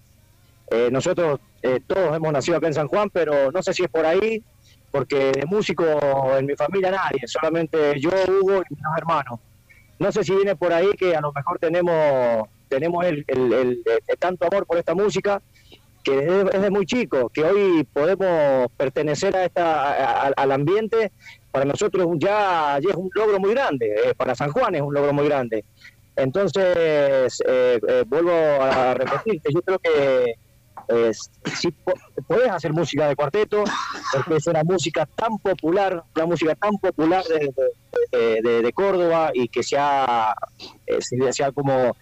nosotros 0.91 1.41
todos 1.87 2.17
hemos 2.17 2.33
nacido 2.33 2.57
acá 2.57 2.69
en 2.69 2.75
San 2.75 2.89
Juan, 2.89 3.11
pero 3.11 3.50
no 3.50 3.62
sé 3.62 3.75
si 3.75 3.83
es 3.83 3.89
por 3.89 4.07
ahí, 4.07 4.43
porque 4.91 5.33
de 5.33 5.47
músico 5.47 5.85
en 6.37 6.47
mi 6.47 6.55
familia 6.55 6.91
nadie, 6.91 7.27
solamente 7.27 7.99
yo, 8.00 8.11
Hugo 8.29 8.62
y 8.69 8.75
mis 8.75 8.85
hermanos. 8.97 9.41
No 9.99 10.11
sé 10.12 10.25
si 10.25 10.35
viene 10.35 10.57
por 10.57 10.73
ahí 10.73 10.91
que 10.99 11.15
a 11.15 11.21
lo 11.21 11.33
mejor 11.33 11.59
tenemos 11.59 12.49
tenemos 12.69 13.05
el, 13.05 13.25
el 13.27 13.83
tanto 14.19 14.47
amor 14.47 14.65
por 14.65 14.79
esta 14.79 14.95
música 14.95 15.43
que 16.03 16.45
es 16.53 16.62
de 16.62 16.71
muy 16.71 16.87
chico, 16.87 17.29
que 17.29 17.45
hoy 17.45 17.85
podemos 17.93 18.71
pertenecer 18.77 19.37
a 19.37 19.45
esta, 19.45 20.29
al 20.29 20.53
ambiente, 20.53 21.12
para 21.50 21.65
nosotros 21.65 22.07
ya, 22.19 22.79
ya, 22.81 22.91
es 22.91 22.97
un 22.97 23.11
logro 23.15 23.39
muy 23.39 23.50
grande, 23.50 23.95
eh, 24.05 24.15
para 24.17 24.35
San 24.35 24.50
Juan 24.50 24.75
es 24.75 24.83
un 24.83 24.95
logro 24.95 25.12
muy 25.12 25.27
grande. 25.27 25.65
Entonces, 26.17 27.43
eh, 27.47 27.79
eh, 27.89 28.05
vuelvo 28.07 28.33
a 28.33 28.95
repetirte, 28.95 29.50
yo 29.53 29.62
creo 29.62 29.79
que 29.79 30.35
si 31.57 31.71
podés 32.27 32.51
hacer 32.51 32.73
música 32.73 33.09
de 33.09 33.17
cuarteto, 33.17 33.65
porque 34.13 34.37
es 34.37 34.47
una 34.47 34.65
música 34.65 35.07
tan 35.07 35.39
popular, 35.39 36.03
una 36.17 36.27
música 36.27 36.55
tan 36.55 36.77
popular 36.79 37.25
de, 37.25 38.43
de, 38.43 38.73
Córdoba 38.73 39.31
y 39.35 39.49
que 39.49 39.63
se 39.63 39.77
ha, 39.79 40.35
se 41.01 41.45
ha 41.45 41.53
como 41.53 41.97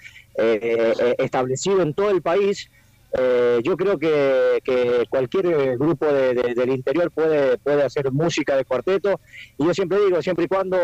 establecido 1.19 1.83
en 1.83 1.95
todo 1.95 2.11
el 2.11 2.23
país, 2.23 2.71
eh, 3.13 3.61
yo 3.65 3.77
creo 3.77 3.99
que, 3.99 5.07
cualquier 5.09 5.79
grupo 5.79 6.07
del 6.07 6.71
interior 6.71 7.11
puede, 7.11 7.57
puede 7.59 7.83
hacer 7.83 8.13
música 8.13 8.57
de 8.57 8.65
cuarteto 8.65 9.21
y 9.57 9.65
yo 9.65 9.73
siempre 9.73 9.99
digo, 10.05 10.21
siempre 10.21 10.45
y 10.45 10.49
cuando 10.49 10.77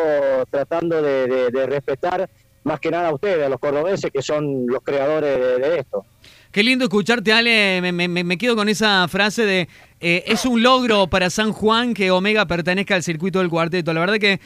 tratando 0.51 1.03
de, 1.03 1.67
respetar 1.67 2.29
más 2.63 2.81
que 2.81 2.91
nada 2.91 3.09
a 3.09 3.15
ustedes, 3.15 3.45
a 3.45 3.49
los 3.51 3.61
cordobeses 3.61 4.11
que 4.11 4.23
son 4.23 4.67
los 4.67 4.83
creadores 4.83 5.61
de, 5.61 5.79
esto. 5.79 6.07
Qué 6.55 6.63
lindo 6.63 6.85
escucharte, 6.85 7.33
Ale. 7.33 7.83
Me, 7.83 8.39
quedo 8.39 8.55
con 8.55 8.69
esa 8.69 9.09
frase 9.09 9.45
de 9.45 9.69
eh, 9.99 10.23
es 10.29 10.45
un 10.45 10.63
logro 10.63 11.09
para 11.09 11.29
San 11.29 11.51
Juan 11.53 11.95
que 11.95 12.13
Omega 12.13 12.47
pertenezca 12.47 12.95
al 12.95 13.03
circuito 13.03 13.41
del 13.41 13.49
cuarteto. 13.49 13.93
La 13.93 13.99
verdad 13.99 14.19
que 14.19 14.39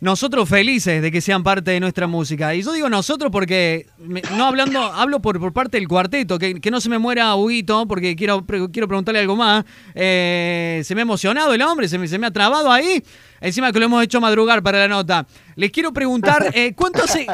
nosotros 0.00 0.48
felices 0.48 1.00
de 1.00 1.10
que 1.10 1.20
sean 1.20 1.42
parte 1.42 1.70
de 1.70 1.80
nuestra 1.80 2.06
música. 2.06 2.54
Y 2.54 2.62
yo 2.62 2.72
digo 2.72 2.90
nosotros 2.90 3.30
porque, 3.32 3.86
no 4.36 4.44
hablando, 4.44 4.80
hablo 4.94 5.20
por, 5.20 5.40
por 5.40 5.52
parte 5.52 5.78
del 5.78 5.88
cuarteto, 5.88 6.38
que, 6.38 6.60
no 6.70 6.80
se 6.80 6.88
me 6.88 6.98
muera 6.98 7.34
Huguito, 7.34 7.86
porque 7.86 8.14
quiero, 8.16 8.44
quiero 8.44 8.88
preguntarle 8.88 9.20
algo 9.20 9.36
más. 9.36 9.64
Eh, 9.94 10.82
se 10.84 10.94
me 10.94 11.00
ha 11.00 11.02
emocionado 11.02 11.54
el 11.54 11.62
hombre, 11.62 11.88
se 11.88 11.98
me, 11.98 12.08
se 12.08 12.18
me 12.18 12.26
ha 12.26 12.30
trabado 12.30 12.70
ahí. 12.70 13.02
Encima 13.40 13.72
que 13.72 13.78
lo 13.78 13.84
hemos 13.84 14.02
hecho 14.02 14.20
madrugar 14.20 14.62
para 14.62 14.78
la 14.78 14.88
nota. 14.88 15.26
Les 15.56 15.70
quiero 15.70 15.92
preguntar, 15.92 16.50
eh, 16.54 16.72
¿cuánto 16.74 17.04
hace, 17.04 17.26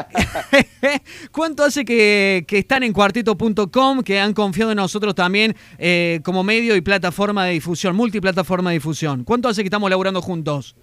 ¿cuánto 1.31 1.63
hace 1.63 1.85
que, 1.85 2.45
están 2.49 2.83
en 2.83 2.93
cuarteto.com, 2.93 4.03
que 4.03 4.19
han 4.19 4.33
confiado 4.33 4.71
en 4.71 4.77
nosotros 4.77 5.15
también 5.15 5.55
eh, 5.77 6.19
como 6.23 6.43
medio 6.43 6.75
y 6.75 6.81
plataforma 6.81 7.45
de 7.45 7.53
difusión, 7.53 7.95
multiplataforma 7.95 8.69
de 8.71 8.75
difusión? 8.75 9.23
¿Cuánto 9.23 9.47
hace 9.49 9.61
que 9.61 9.67
estamos 9.67 9.89
laburando 9.89 10.21
juntos? 10.21 10.75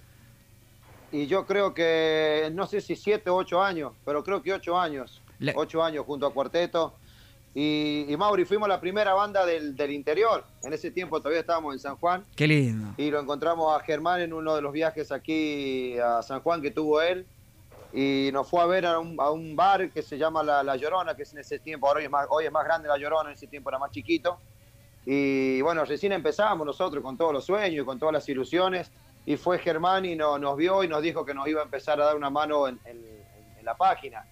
Y 1.11 1.27
yo 1.27 1.45
creo 1.45 1.73
que, 1.73 2.49
no 2.53 2.67
sé 2.67 2.81
si 2.81 2.95
siete 2.95 3.29
o 3.29 3.35
ocho 3.35 3.61
años, 3.61 3.93
pero 4.05 4.23
creo 4.23 4.41
que 4.41 4.53
ocho 4.53 4.77
años. 4.77 5.21
Ocho 5.55 5.83
años 5.83 6.05
junto 6.05 6.25
a 6.25 6.33
Cuarteto. 6.33 6.93
Y, 7.55 8.05
y, 8.07 8.17
Mauri, 8.17 8.45
fuimos 8.45 8.69
la 8.69 8.79
primera 8.79 9.13
banda 9.13 9.45
del, 9.45 9.91
interior. 9.91 10.43
En 10.61 10.73
ese 10.73 10.91
tiempo 10.91 11.19
todavía 11.19 11.39
estábamos 11.39 11.73
en 11.73 11.79
San 11.79 11.95
Juan. 11.95 12.23
Qué 12.35 12.47
lindo. 12.47 12.93
Y 12.97 13.09
lo 13.09 13.19
encontramos 13.19 13.75
a 13.75 13.83
Germán 13.83 14.21
en 14.21 14.33
uno 14.33 14.55
de 14.55 14.61
los 14.61 14.71
viajes 14.71 15.11
aquí 15.11 15.97
a 15.97 16.21
San 16.21 16.41
Juan 16.41 16.61
que 16.61 16.71
tuvo 16.71 17.01
él. 17.01 17.25
Y 17.91 18.29
nos 18.31 18.47
fue 18.47 18.61
a 18.61 18.65
ver 18.67 18.85
a 18.85 18.99
un, 18.99 19.55
bar 19.55 19.89
que 19.89 20.03
se 20.03 20.17
llama 20.17 20.43
la, 20.43 20.75
Llorona, 20.75 21.15
que 21.15 21.23
en 21.23 21.39
ese 21.39 21.57
tiempo, 21.57 21.87
ahora 21.87 21.99
hoy 21.99 22.05
es, 22.05 22.11
más, 22.11 22.27
hoy 22.29 22.45
es 22.45 22.51
más 22.51 22.63
grande 22.63 22.87
La 22.87 22.97
Llorona, 22.97 23.29
en 23.29 23.35
ese 23.35 23.47
tiempo 23.47 23.69
era 23.69 23.79
más 23.79 23.89
chiquito. 23.89 24.37
Y 25.05 25.59
bueno, 25.61 25.83
recién 25.85 26.11
empezamos 26.11 26.67
nosotros 26.67 27.03
con 27.03 27.17
todos 27.17 27.33
los 27.33 27.45
sueños 27.45 27.81
y 27.81 27.85
con 27.85 27.97
todas 27.97 28.13
las 28.13 28.29
ilusiones 28.29 28.91
y 29.29 29.37
fue 29.37 29.59
Germán 29.59 30.05
y 30.05 30.15
no, 30.15 30.39
nos 30.39 30.57
vio 30.57 30.83
y 30.83 30.87
nos 30.87 31.03
dijo 31.03 31.23
que 31.23 31.35
nos 31.35 31.47
iba 31.47 31.61
a 31.61 31.63
empezar 31.63 32.01
a 32.01 32.05
dar 32.05 32.15
una 32.15 32.31
mano 32.31 32.67
en, 32.67 32.79
la 33.61 33.77
página. 33.77 34.25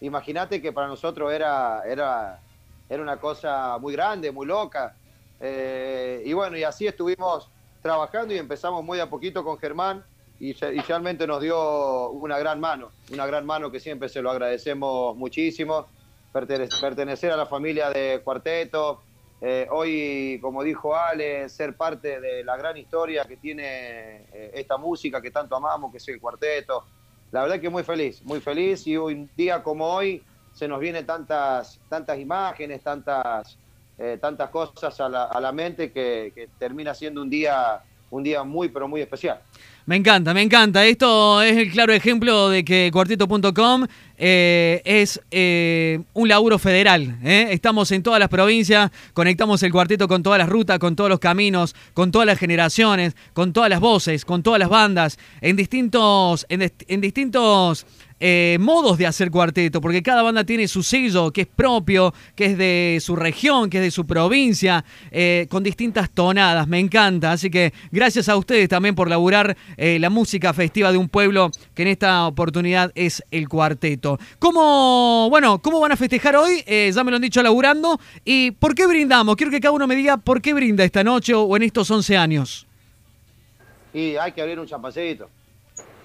Imagínate 0.00 0.62
que 0.62 0.70
para 0.72 0.86
nosotros 0.86 1.32
era, 1.32 1.82
era, 1.84 2.40
era 2.88 3.02
una 3.02 3.16
cosa 3.16 3.76
muy 3.78 3.94
grande, 3.94 4.30
muy 4.30 4.46
loca. 4.46 4.94
Eh, 5.40 6.22
y 6.24 6.32
bueno, 6.34 6.56
y 6.56 6.62
así 6.62 6.86
estuvimos 6.86 7.50
trabajando 7.82 8.32
y 8.32 8.38
empezamos 8.38 8.84
muy 8.84 9.00
a 9.00 9.10
poquito 9.10 9.42
con 9.42 9.58
Germán 9.58 10.04
y, 10.38 10.50
y, 10.50 10.80
realmente 10.82 11.26
nos 11.26 11.42
dio 11.42 12.10
una 12.10 12.38
gran 12.38 12.60
mano, 12.60 12.92
una 13.12 13.26
gran 13.26 13.44
mano 13.44 13.72
que 13.72 13.80
siempre 13.80 14.08
se 14.08 14.22
lo 14.22 14.30
agradecemos 14.30 15.16
muchísimo. 15.16 15.86
Pertenecer 16.32 17.32
a 17.32 17.36
la 17.36 17.46
familia 17.46 17.90
de 17.90 18.20
Cuarteto, 18.22 19.02
eh, 19.46 19.68
hoy, 19.70 20.38
como 20.40 20.62
dijo 20.62 20.96
Ale, 20.96 21.50
ser 21.50 21.76
parte 21.76 22.18
de 22.18 22.42
la 22.42 22.56
gran 22.56 22.78
historia 22.78 23.26
que 23.26 23.36
tiene 23.36 24.22
eh, 24.32 24.52
esta 24.54 24.78
música 24.78 25.20
que 25.20 25.30
tanto 25.30 25.54
amamos, 25.54 25.92
que 25.92 25.98
es 25.98 26.08
el 26.08 26.18
cuarteto. 26.18 26.86
La 27.30 27.42
verdad 27.42 27.60
que 27.60 27.68
muy 27.68 27.82
feliz, 27.82 28.22
muy 28.22 28.40
feliz 28.40 28.86
y 28.86 28.96
un 28.96 29.28
día 29.36 29.62
como 29.62 29.84
hoy 29.84 30.24
se 30.54 30.66
nos 30.66 30.80
vienen 30.80 31.04
tantas, 31.04 31.78
tantas 31.90 32.18
imágenes, 32.18 32.82
tantas, 32.82 33.58
eh, 33.98 34.16
tantas 34.18 34.48
cosas 34.48 34.98
a 34.98 35.10
la, 35.10 35.52
mente 35.52 35.92
que 35.92 36.48
termina 36.58 36.94
siendo 36.94 37.20
un 37.20 37.28
día, 37.28 37.82
un 38.14 38.22
día 38.22 38.44
muy, 38.44 38.68
pero 38.68 38.86
muy 38.86 39.00
especial. 39.00 39.40
Me 39.86 39.96
encanta, 39.96 40.32
me 40.32 40.40
encanta. 40.40 40.86
Esto 40.86 41.42
es 41.42 41.56
el 41.56 41.70
claro 41.70 41.92
ejemplo 41.92 42.48
de 42.48 42.64
que 42.64 42.90
cuarteto.com 42.92 43.86
eh, 44.16 44.80
es 44.84 45.20
eh, 45.30 46.00
un 46.14 46.28
laburo 46.28 46.58
federal. 46.58 47.18
¿eh? 47.22 47.48
Estamos 47.50 47.90
en 47.90 48.02
todas 48.02 48.20
las 48.20 48.28
provincias, 48.28 48.90
conectamos 49.12 49.62
el 49.62 49.72
cuarteto 49.72 50.08
con 50.08 50.22
todas 50.22 50.38
las 50.38 50.48
rutas, 50.48 50.78
con 50.78 50.96
todos 50.96 51.10
los 51.10 51.18
caminos, 51.18 51.74
con 51.92 52.12
todas 52.12 52.26
las 52.26 52.38
generaciones, 52.38 53.14
con 53.34 53.52
todas 53.52 53.68
las 53.68 53.80
voces, 53.80 54.24
con 54.24 54.42
todas 54.42 54.60
las 54.60 54.68
bandas, 54.68 55.18
en 55.40 55.56
distintos, 55.56 56.46
en 56.48 57.00
distintos 57.00 57.84
eh, 58.20 58.56
modos 58.60 58.96
de 58.96 59.06
hacer 59.06 59.30
cuarteto, 59.30 59.80
porque 59.80 60.02
cada 60.02 60.22
banda 60.22 60.44
tiene 60.44 60.68
su 60.68 60.82
sello 60.82 61.32
que 61.32 61.42
es 61.42 61.46
propio, 61.46 62.14
que 62.34 62.46
es 62.46 62.58
de 62.58 62.98
su 63.00 63.16
región, 63.16 63.68
que 63.68 63.78
es 63.78 63.84
de 63.84 63.90
su 63.90 64.06
provincia, 64.06 64.84
eh, 65.10 65.46
con 65.50 65.62
distintas 65.62 66.10
tonadas. 66.10 66.68
Me 66.68 66.78
encanta. 66.78 67.32
Así 67.32 67.50
que 67.50 67.72
gracias 67.90 68.28
a 68.28 68.36
ustedes 68.36 68.68
también 68.68 68.94
por 68.94 69.08
laburar 69.08 69.56
eh, 69.76 69.98
la 69.98 70.10
música 70.10 70.52
festiva 70.54 70.92
de 70.92 70.98
un 70.98 71.08
pueblo 71.08 71.50
que 71.74 71.82
en 71.82 71.88
esta 71.88 72.26
oportunidad 72.26 72.92
es 72.94 73.22
el 73.30 73.48
cuarteto. 73.48 74.18
¿Cómo, 74.38 75.28
bueno, 75.30 75.60
cómo 75.60 75.80
van 75.80 75.92
a 75.92 75.96
festejar 75.96 76.36
hoy? 76.36 76.62
ya 76.64 77.04
me 77.04 77.10
lo 77.10 77.16
han 77.16 77.22
dicho 77.22 77.42
laburando. 77.42 78.00
¿Y 78.24 78.52
por 78.52 78.74
qué 78.74 78.86
brindamos? 78.86 79.36
Quiero 79.36 79.50
que 79.50 79.60
cada 79.60 79.72
uno 79.72 79.86
me 79.86 79.96
diga 79.96 80.16
por 80.16 80.40
qué 80.40 80.54
brinda 80.54 80.84
esta 80.84 81.04
noche 81.04 81.34
o 81.34 81.56
en 81.56 81.62
estos 81.62 81.90
11 81.90 82.16
años. 82.16 82.66
Y 83.92 84.16
hay 84.16 84.32
que 84.32 84.40
abrir 84.40 84.58
un 84.58 84.66
champacito 84.66 85.28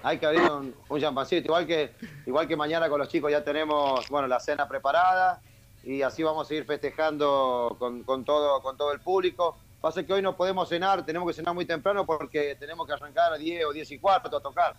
hay 0.02 0.18
que 0.18 0.26
abrir 0.26 0.42
un, 0.42 0.74
un 0.88 1.00
champancito, 1.00 1.46
igual 1.46 1.66
que, 1.66 1.92
igual 2.26 2.46
que 2.48 2.56
mañana 2.56 2.88
con 2.88 2.98
los 2.98 3.08
chicos 3.08 3.30
ya 3.30 3.42
tenemos 3.44 4.08
bueno, 4.08 4.26
la 4.28 4.40
cena 4.40 4.66
preparada 4.68 5.40
y 5.84 6.02
así 6.02 6.22
vamos 6.22 6.46
a 6.46 6.48
seguir 6.48 6.64
festejando 6.64 7.76
con, 7.78 8.24
todo, 8.24 8.60
con 8.62 8.76
todo 8.76 8.92
el 8.92 9.00
público. 9.00 9.56
Pasa 9.80 10.02
que 10.02 10.12
hoy 10.12 10.20
no 10.22 10.36
podemos 10.36 10.68
cenar, 10.68 11.04
tenemos 11.06 11.26
que 11.28 11.34
cenar 11.34 11.54
muy 11.54 11.64
temprano 11.64 12.04
porque 12.04 12.54
tenemos 12.60 12.86
que 12.86 12.92
arrancar 12.92 13.32
a 13.32 13.36
10 13.38 13.64
o 13.64 13.72
10 13.72 13.90
y 13.92 13.98
cuarto 13.98 14.36
a 14.36 14.40
tocar. 14.40 14.74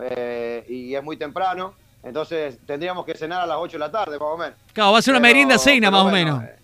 Eh, 0.00 0.64
y 0.68 0.94
es 0.94 1.02
muy 1.02 1.16
temprano, 1.16 1.74
Entonces 2.02 2.58
tendríamos 2.66 3.04
que 3.04 3.14
cenar 3.14 3.40
a 3.42 3.46
las 3.46 3.56
8 3.58 3.72
de 3.72 3.78
la 3.78 3.90
tarde, 3.90 4.18
más 4.18 4.28
o 4.28 4.36
menos. 4.36 4.54
Claro, 4.72 4.92
va 4.92 4.98
a 4.98 5.02
ser 5.02 5.12
una 5.12 5.20
Pero- 5.20 5.28
merienda 5.28 5.58
cena, 5.58 5.90
más 5.90 6.02
o 6.04 6.10
menos. 6.10 6.42
eh, 6.44 6.56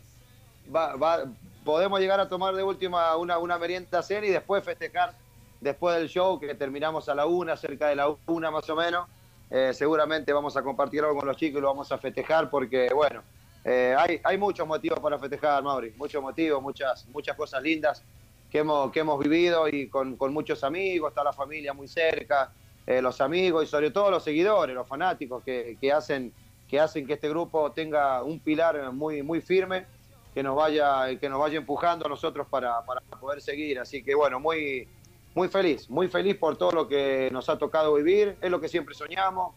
va- 0.75 0.95
va- 0.97 1.25
podemos 1.65 1.99
llegar 2.01 2.21
a 2.21 2.29
tomar 2.29 2.55
de 2.55 2.63
última 2.63 3.17
una, 3.17 3.39
una 3.39 3.59
merienda 3.59 4.03
cena 4.03 4.27
y 4.27 4.31
después 4.31 4.63
festejar 4.65 5.15
después 5.63 5.97
del 5.97 6.09
show, 6.09 6.41
que 6.41 6.55
terminamos 6.55 7.09
a 7.09 7.15
la 7.15 7.25
una, 7.27 7.57
cerca 7.57 7.89
de 7.89 7.97
la 7.97 8.15
una 8.27 8.51
más 8.51 8.69
o 8.69 8.77
menos. 8.77 9.09
Eh, 9.49 9.73
seguramente 9.73 10.33
vamos 10.33 10.57
a 10.57 10.63
compartir 10.63 11.03
algo 11.03 11.17
con 11.17 11.29
los 11.29 11.37
chicos 11.37 11.59
y 11.59 11.63
lo 11.63 11.69
vamos 11.69 11.93
a 11.93 11.99
festejar 11.99 12.51
porque, 12.51 12.91
bueno, 12.93 13.23
eh, 13.65 13.95
hay, 14.25 14.39
muchos 14.39 14.67
motivos 14.67 14.99
para 14.99 15.19
festejar, 15.19 15.63
Mauri. 15.63 15.93
Muchos 15.97 16.21
motivos, 16.21 16.61
muchas, 16.61 17.07
muchas 17.09 17.37
cosas 17.37 17.63
lindas 17.63 18.03
que 18.51 18.59
hemos, 18.59 18.91
que 18.91 19.01
hemos 19.01 19.21
vivido 19.21 19.69
y 19.69 19.89
con, 19.89 20.17
con 20.17 20.33
muchos 20.33 20.65
amigos, 20.65 21.11
está 21.11 21.23
la 21.23 21.33
familia 21.33 21.73
muy 21.73 21.87
cerca, 21.87 22.53
eh, 22.85 23.01
los 23.01 23.21
amigos 23.21 23.65
y 23.65 23.67
sobre 23.69 23.93
todo 23.93 24.11
los 24.11 24.25
seguidores, 24.25 24.75
los 24.75 24.89
fanáticos 24.89 25.45
que, 25.45 25.77
que 25.81 25.93
hacen, 25.93 26.33
que 26.69 26.81
hacen 26.81 27.07
que 27.07 27.13
este 27.13 27.29
grupo 27.29 27.71
tenga 27.71 28.23
un 28.25 28.41
pilar 28.41 28.93
muy, 28.93 29.23
muy 29.23 29.41
firme 29.41 29.87
que 30.35 30.43
nos 30.43 30.57
vaya, 30.57 31.19
que 31.21 31.29
nos 31.29 31.39
vaya 31.39 31.59
empujando 31.59 32.07
a 32.07 32.09
nosotros 32.09 32.47
para, 32.49 32.85
para 32.85 33.01
poder 33.21 33.41
seguir. 33.41 33.79
Así 33.79 34.03
que 34.03 34.15
bueno, 34.15 34.41
muy, 34.41 34.89
muy 35.35 35.49
feliz, 35.49 35.89
muy 35.89 36.09
feliz 36.09 36.37
por 36.37 36.57
todo 36.57 36.73
lo 36.73 36.89
que 36.89 37.31
nos 37.33 37.49
ha 37.49 37.59
tocado 37.59 37.95
vivir, 37.95 38.37
es 38.41 38.51
lo 38.51 38.61
que 38.61 38.69
siempre 38.69 38.95
soñamos 38.95 39.55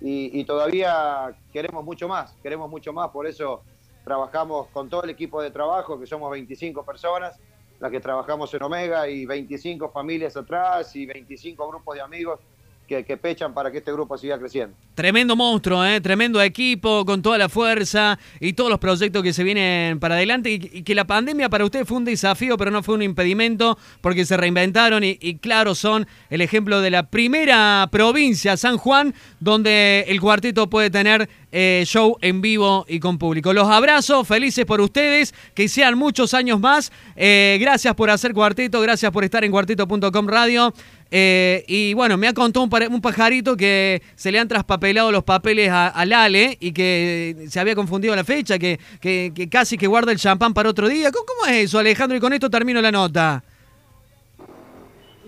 y, 0.00 0.38
y 0.40 0.44
todavía 0.44 1.36
queremos 1.52 1.84
mucho 1.84 2.08
más, 2.08 2.34
queremos 2.42 2.70
mucho 2.70 2.92
más, 2.92 3.10
por 3.10 3.26
eso 3.26 3.62
trabajamos 4.04 4.68
con 4.68 4.88
todo 4.88 5.02
el 5.02 5.10
equipo 5.10 5.42
de 5.42 5.50
trabajo, 5.50 6.00
que 6.00 6.06
somos 6.06 6.30
25 6.30 6.84
personas, 6.84 7.38
las 7.78 7.90
que 7.90 8.00
trabajamos 8.00 8.52
en 8.54 8.62
Omega 8.62 9.08
y 9.08 9.26
25 9.26 9.90
familias 9.90 10.36
atrás 10.36 10.96
y 10.96 11.06
25 11.06 11.68
grupos 11.68 11.94
de 11.94 12.00
amigos 12.00 12.40
que, 12.88 13.16
pechan 13.18 13.52
para 13.52 13.70
que 13.70 13.78
este 13.78 13.92
grupo 13.92 14.16
siga 14.16 14.38
creciendo. 14.38 14.74
Tremendo 14.94 15.36
monstruo, 15.36 15.84
¿eh? 15.84 16.00
tremendo 16.00 16.40
equipo, 16.40 17.04
con 17.04 17.20
toda 17.20 17.36
la 17.36 17.48
fuerza 17.48 18.18
y 18.40 18.54
todos 18.54 18.70
los 18.70 18.78
proyectos 18.78 19.22
que 19.22 19.34
se 19.34 19.44
vienen 19.44 20.00
para 20.00 20.14
adelante. 20.14 20.50
Y, 20.50 20.58
que 20.82 20.94
la 20.94 21.06
pandemia 21.06 21.50
para 21.50 21.64
usted 21.64 21.84
fue 21.84 21.98
un 21.98 22.04
desafío, 22.06 22.56
pero 22.56 22.70
no 22.70 22.82
fue 22.82 22.94
un 22.94 23.02
impedimento, 23.02 23.78
porque 24.00 24.24
se 24.24 24.36
reinventaron 24.36 25.04
y, 25.04 25.38
claro, 25.38 25.74
son 25.74 26.06
el 26.30 26.40
ejemplo 26.40 26.80
de 26.80 26.90
la 26.90 27.10
primera 27.10 27.88
provincia, 27.92 28.56
San 28.56 28.78
Juan, 28.78 29.14
donde 29.38 30.06
el 30.08 30.20
cuarteto 30.20 30.70
puede 30.70 30.88
tener 30.88 31.28
eh, 31.52 31.82
show 31.86 32.16
en 32.22 32.40
vivo 32.40 32.86
y 32.88 33.00
con 33.00 33.18
público. 33.18 33.52
Los 33.52 33.68
abrazo, 33.68 34.24
felices 34.24 34.64
por 34.64 34.80
ustedes, 34.80 35.34
que 35.54 35.68
sean 35.68 35.98
muchos 35.98 36.32
años 36.32 36.58
más. 36.58 36.90
Eh, 37.16 37.58
gracias 37.60 37.94
por 37.94 38.10
hacer 38.10 38.32
cuarteto, 38.32 38.80
gracias 38.80 39.12
por 39.12 39.24
estar 39.24 39.44
en 39.44 39.50
cuarteto.com 39.50 40.26
radio. 40.26 40.72
Eh, 41.10 41.64
y 41.66 41.94
bueno, 41.94 42.16
me 42.18 42.28
ha 42.28 42.34
contado 42.34 42.64
un, 42.64 43.00
pajarito 43.00 43.56
que 43.56 44.02
se 44.14 44.30
le 44.30 44.38
han 44.38 44.46
traspapelado 44.48 45.10
los 45.10 45.24
papeles 45.24 45.70
a, 45.70 45.88
a 45.88 46.04
Lale 46.04 46.56
y 46.60 46.72
que 46.72 47.46
se 47.48 47.58
había 47.60 47.74
confundido 47.74 48.14
la 48.14 48.24
fecha, 48.24 48.58
que, 48.58 48.78
que- 49.00 49.32
que 49.34 49.48
casi 49.48 49.78
que 49.78 49.86
guarda 49.86 50.12
el 50.12 50.18
champán 50.18 50.52
para 50.52 50.68
otro 50.68 50.86
día. 50.88 51.10
¿Cómo, 51.10 51.24
cómo 51.24 51.46
es 51.50 51.64
eso, 51.64 51.78
Alejandro? 51.78 52.16
Y 52.16 52.20
con 52.20 52.32
esto 52.34 52.50
termino 52.50 52.80
la 52.82 52.92
nota. 52.92 53.42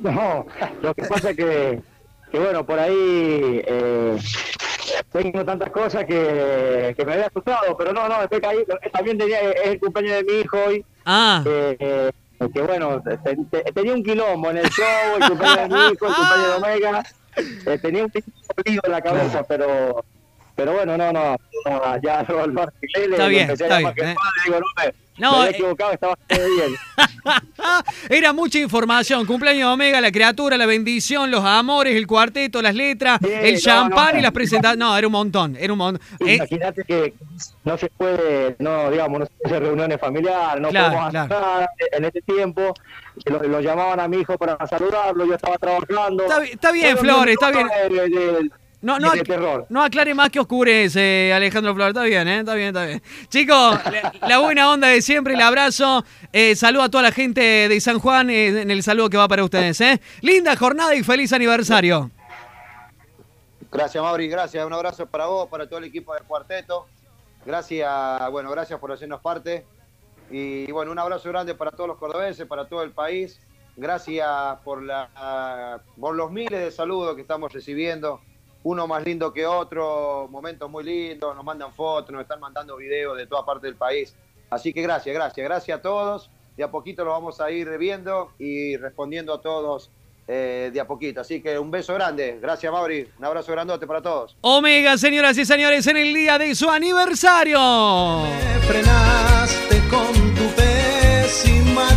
No, 0.03 0.47
lo 0.83 0.95
que 0.95 1.03
pasa 1.05 1.31
es 1.31 1.37
que, 1.37 1.81
que 2.33 2.39
bueno, 2.39 2.65
por 2.65 2.79
ahí 2.79 2.95
eh, 3.67 4.17
tengo 5.13 5.45
tantas 5.45 5.71
cosas 5.71 6.05
que, 6.07 6.95
que 6.97 7.05
me 7.05 7.13
había 7.15 7.27
asustado, 7.27 7.77
pero 7.77 7.93
no, 7.93 8.09
no, 8.09 8.19
después 8.21 8.41
caí, 8.41 8.59
también 8.93 9.19
tenía, 9.19 9.41
es 9.51 9.67
el 9.73 9.81
cumpleaños 9.81 10.17
de 10.27 10.33
mi 10.33 10.41
hijo 10.41 10.57
hoy, 10.67 10.85
Ah, 11.05 11.43
eh, 11.47 11.77
eh, 11.81 12.11
que 12.49 12.63
bueno, 12.63 13.03
te- 13.03 13.19
te- 13.51 13.73
tenía 13.73 13.93
un 13.95 14.03
quilombo 14.03 14.51
en 14.51 14.59
el 14.59 14.71
show, 14.71 14.87
el 15.21 15.29
cumpleaños 15.29 15.69
de 15.69 15.87
el 15.89 15.99
cumpleaños 15.99 16.47
de 16.49 16.55
Omega, 16.57 17.03
eh, 17.67 17.79
tenía 17.79 18.05
un 18.05 18.13
lío 18.65 18.81
en 18.85 18.93
la 18.93 19.01
cabeza, 19.03 19.43
pero 19.45 20.05
pero 20.57 20.73
bueno, 20.75 20.97
no, 20.97 21.13
no, 21.13 21.37
no, 21.67 22.03
ya 22.03 22.23
lo, 22.25 22.41
arreglé, 22.43 22.71
Está 23.13 23.27
bien, 23.29 23.43
empecé 23.51 23.65
a 23.65 23.69
llamar 23.79 23.95
que 23.95 24.03
eh. 24.03 24.15
padre, 24.15 24.41
digo, 24.45 24.61
no, 24.61 24.67
me, 24.77 24.95
No, 25.21 25.31
me 25.33 25.37
había 25.39 25.51
eh. 25.51 25.55
equivocado, 25.55 25.93
estaba 25.93 26.17
todo 26.27 26.39
bien. 26.57 26.75
era 28.09 28.33
mucha 28.33 28.59
información. 28.59 29.27
Cumpleaños 29.27 29.69
de 29.69 29.73
Omega, 29.75 30.01
la 30.01 30.11
criatura, 30.11 30.57
la 30.57 30.67
bendición, 30.67 31.31
los 31.31 31.45
amores, 31.45 31.95
el 31.95 32.07
cuarteto, 32.07 32.63
las 32.63 32.75
letras, 32.75 33.19
Sí, 33.23 33.29
el 33.31 33.55
no, 33.55 33.61
champán 33.61 34.15
no. 34.15 34.19
y 34.19 34.23
las 34.23 34.33
presentaciones. 34.33 34.79
No, 34.79 34.97
era 34.97 35.07
un 35.07 35.13
montón, 35.13 35.57
era 35.59 35.73
un 35.73 35.79
montón. 35.79 36.03
Eh, 36.27 36.37
Imagínate 36.37 36.83
que 36.85 37.15
no 37.65 37.77
se 37.79 37.89
puede, 37.91 38.57
no, 38.59 38.91
digamos, 38.91 39.21
no 39.21 39.27
se 39.27 39.33
puede 39.33 39.55
hacer 39.57 39.63
reuniones 39.69 40.01
familiares, 40.01 40.61
no 40.61 40.69
Claro, 40.71 40.87
podemos 40.95 41.15
hacer 41.15 41.29
claro. 41.29 41.47
nada. 41.47 41.71
En 41.93 42.05
este 42.05 42.23
tiempo 42.23 42.75
lo, 43.27 43.43
lo 43.43 43.61
llamaban 43.61 44.01
a 44.01 44.09
mi 44.09 44.19
hijo 44.19 44.37
para 44.39 44.57
saludarlo, 44.67 45.27
yo 45.27 45.35
estaba 45.35 45.57
trabajando. 45.59 46.25
Está 46.25 46.41
bi- 46.41 46.51
está 46.51 46.73
bien, 46.73 46.97
Flores, 46.99 47.37
está 47.41 47.51
de- 47.53 48.09
de- 48.09 48.51
No, 48.83 48.99
no, 48.99 49.11
de 49.11 49.21
ac- 49.21 49.27
terror. 49.27 49.67
no 49.69 49.83
aclare 49.83 50.15
más 50.15 50.31
que 50.31 50.41
oscurece, 50.41 51.33
Alejandro 51.35 51.75
Flores. 51.75 51.91
Está 51.91 52.05
bien, 52.05 52.27
¿eh? 52.29 52.39
Está 52.41 52.55
bien, 52.55 52.69
está 52.69 52.87
bien. 52.87 53.03
Chicos, 53.29 53.79
la, 53.85 54.13
la 54.27 54.39
buena 54.39 54.71
onda 54.71 54.89
de 54.89 55.03
siempre, 55.03 55.35
el 55.35 55.41
abrazo. 55.43 56.03
Eh, 56.33 56.57
saludo 56.57 56.85
a 56.85 56.89
toda 56.89 57.03
la 57.03 57.13
gente 57.13 57.41
de 57.69 57.81
San 57.81 57.99
Juan 57.99 58.31
eh, 58.31 58.63
en 58.63 58.71
el 58.71 58.83
saludo 58.83 59.11
que 59.11 59.19
va 59.19 59.29
para 59.29 59.45
ustedes, 59.45 59.81
¿eh? 59.83 60.01
Linda 60.23 60.57
jornada 60.57 60.95
y 60.95 61.03
feliz 61.03 61.31
aniversario. 61.35 62.11
Gracias, 63.71 64.03
Mauri, 64.03 64.29
gracias. 64.29 64.65
Un 64.67 64.73
abrazo 64.73 65.07
para 65.07 65.27
vos, 65.27 65.49
para 65.49 65.67
todo 65.69 65.79
el 65.79 65.85
equipo 65.85 66.15
del 66.15 66.25
cuarteto. 66.25 66.87
Gracias, 67.45 67.89
bueno, 68.31 68.51
gracias 68.51 68.79
por 68.81 68.91
hacernos 68.93 69.21
parte. 69.21 69.65
Y 70.31 70.71
bueno, 70.73 70.91
un 70.93 70.99
abrazo 70.99 71.29
grande 71.29 71.55
para 71.55 71.71
todos 71.71 71.89
los 71.89 71.99
cordobeses, 71.99 72.47
para 72.47 72.67
todo 72.67 72.83
el 72.83 72.91
país. 72.93 73.41
Gracias 73.77 74.27
por, 74.65 74.83
la, 74.83 75.81
por 75.99 76.15
los 76.17 76.31
miles 76.33 76.61
de 76.61 76.71
saludos 76.71 77.15
que 77.15 77.23
estamos 77.23 77.53
recibiendo 77.53 78.21
uno 78.63 78.87
más 78.87 79.05
lindo 79.05 79.33
que 79.33 79.47
otro, 79.47 80.29
momentos 80.31 80.71
muy 80.71 80.85
lindos, 80.85 81.35
nos 81.35 81.45
mandan 81.45 81.73
fotos, 81.73 82.11
nos 82.11 82.23
están 82.23 82.41
mandando 82.41 82.77
videos 82.77 83.17
de 83.17 83.27
toda 83.27 83.45
parte 83.45 83.67
del 83.67 83.77
país. 83.77 84.15
Así 84.51 84.73
que 84.73 84.83
gracias, 84.83 85.15
gracias, 85.15 85.45
gracias 85.45 85.79
a 85.79 85.83
todos. 85.83 86.31
De 86.57 86.65
a 86.65 86.71
poquito 86.71 87.05
lo 87.05 87.13
vamos 87.13 87.41
a 87.41 87.51
ir 87.51 87.79
viendo 87.79 88.33
y 88.39 88.77
respondiendo 88.77 89.33
a 89.33 89.41
todos 89.41 89.91
eh, 90.27 90.71
de 90.73 90.81
a 90.81 90.87
poquito. 90.87 91.21
Así 91.23 91.41
que 91.41 91.59
un 91.59 91.71
beso 91.71 91.95
grande. 91.95 92.39
Gracias, 92.41 92.71
Mauri. 92.71 93.09
Un 93.19 93.25
abrazo 93.25 93.51
grandote 93.53 93.87
para 93.87 94.03
todos. 94.03 94.37
Omega, 94.43 94.99
señoras 94.99 95.39
y 95.39 95.45
señores, 95.45 95.87
en 95.87 95.97
el 95.97 96.13
día 96.13 96.39
de 96.39 96.55
su 96.55 96.69
aniversario. 96.69 97.59
Me 98.23 98.61
frenaste 98.61 99.81
con 99.89 100.35
tu 100.35 100.47
pésima 100.55 101.89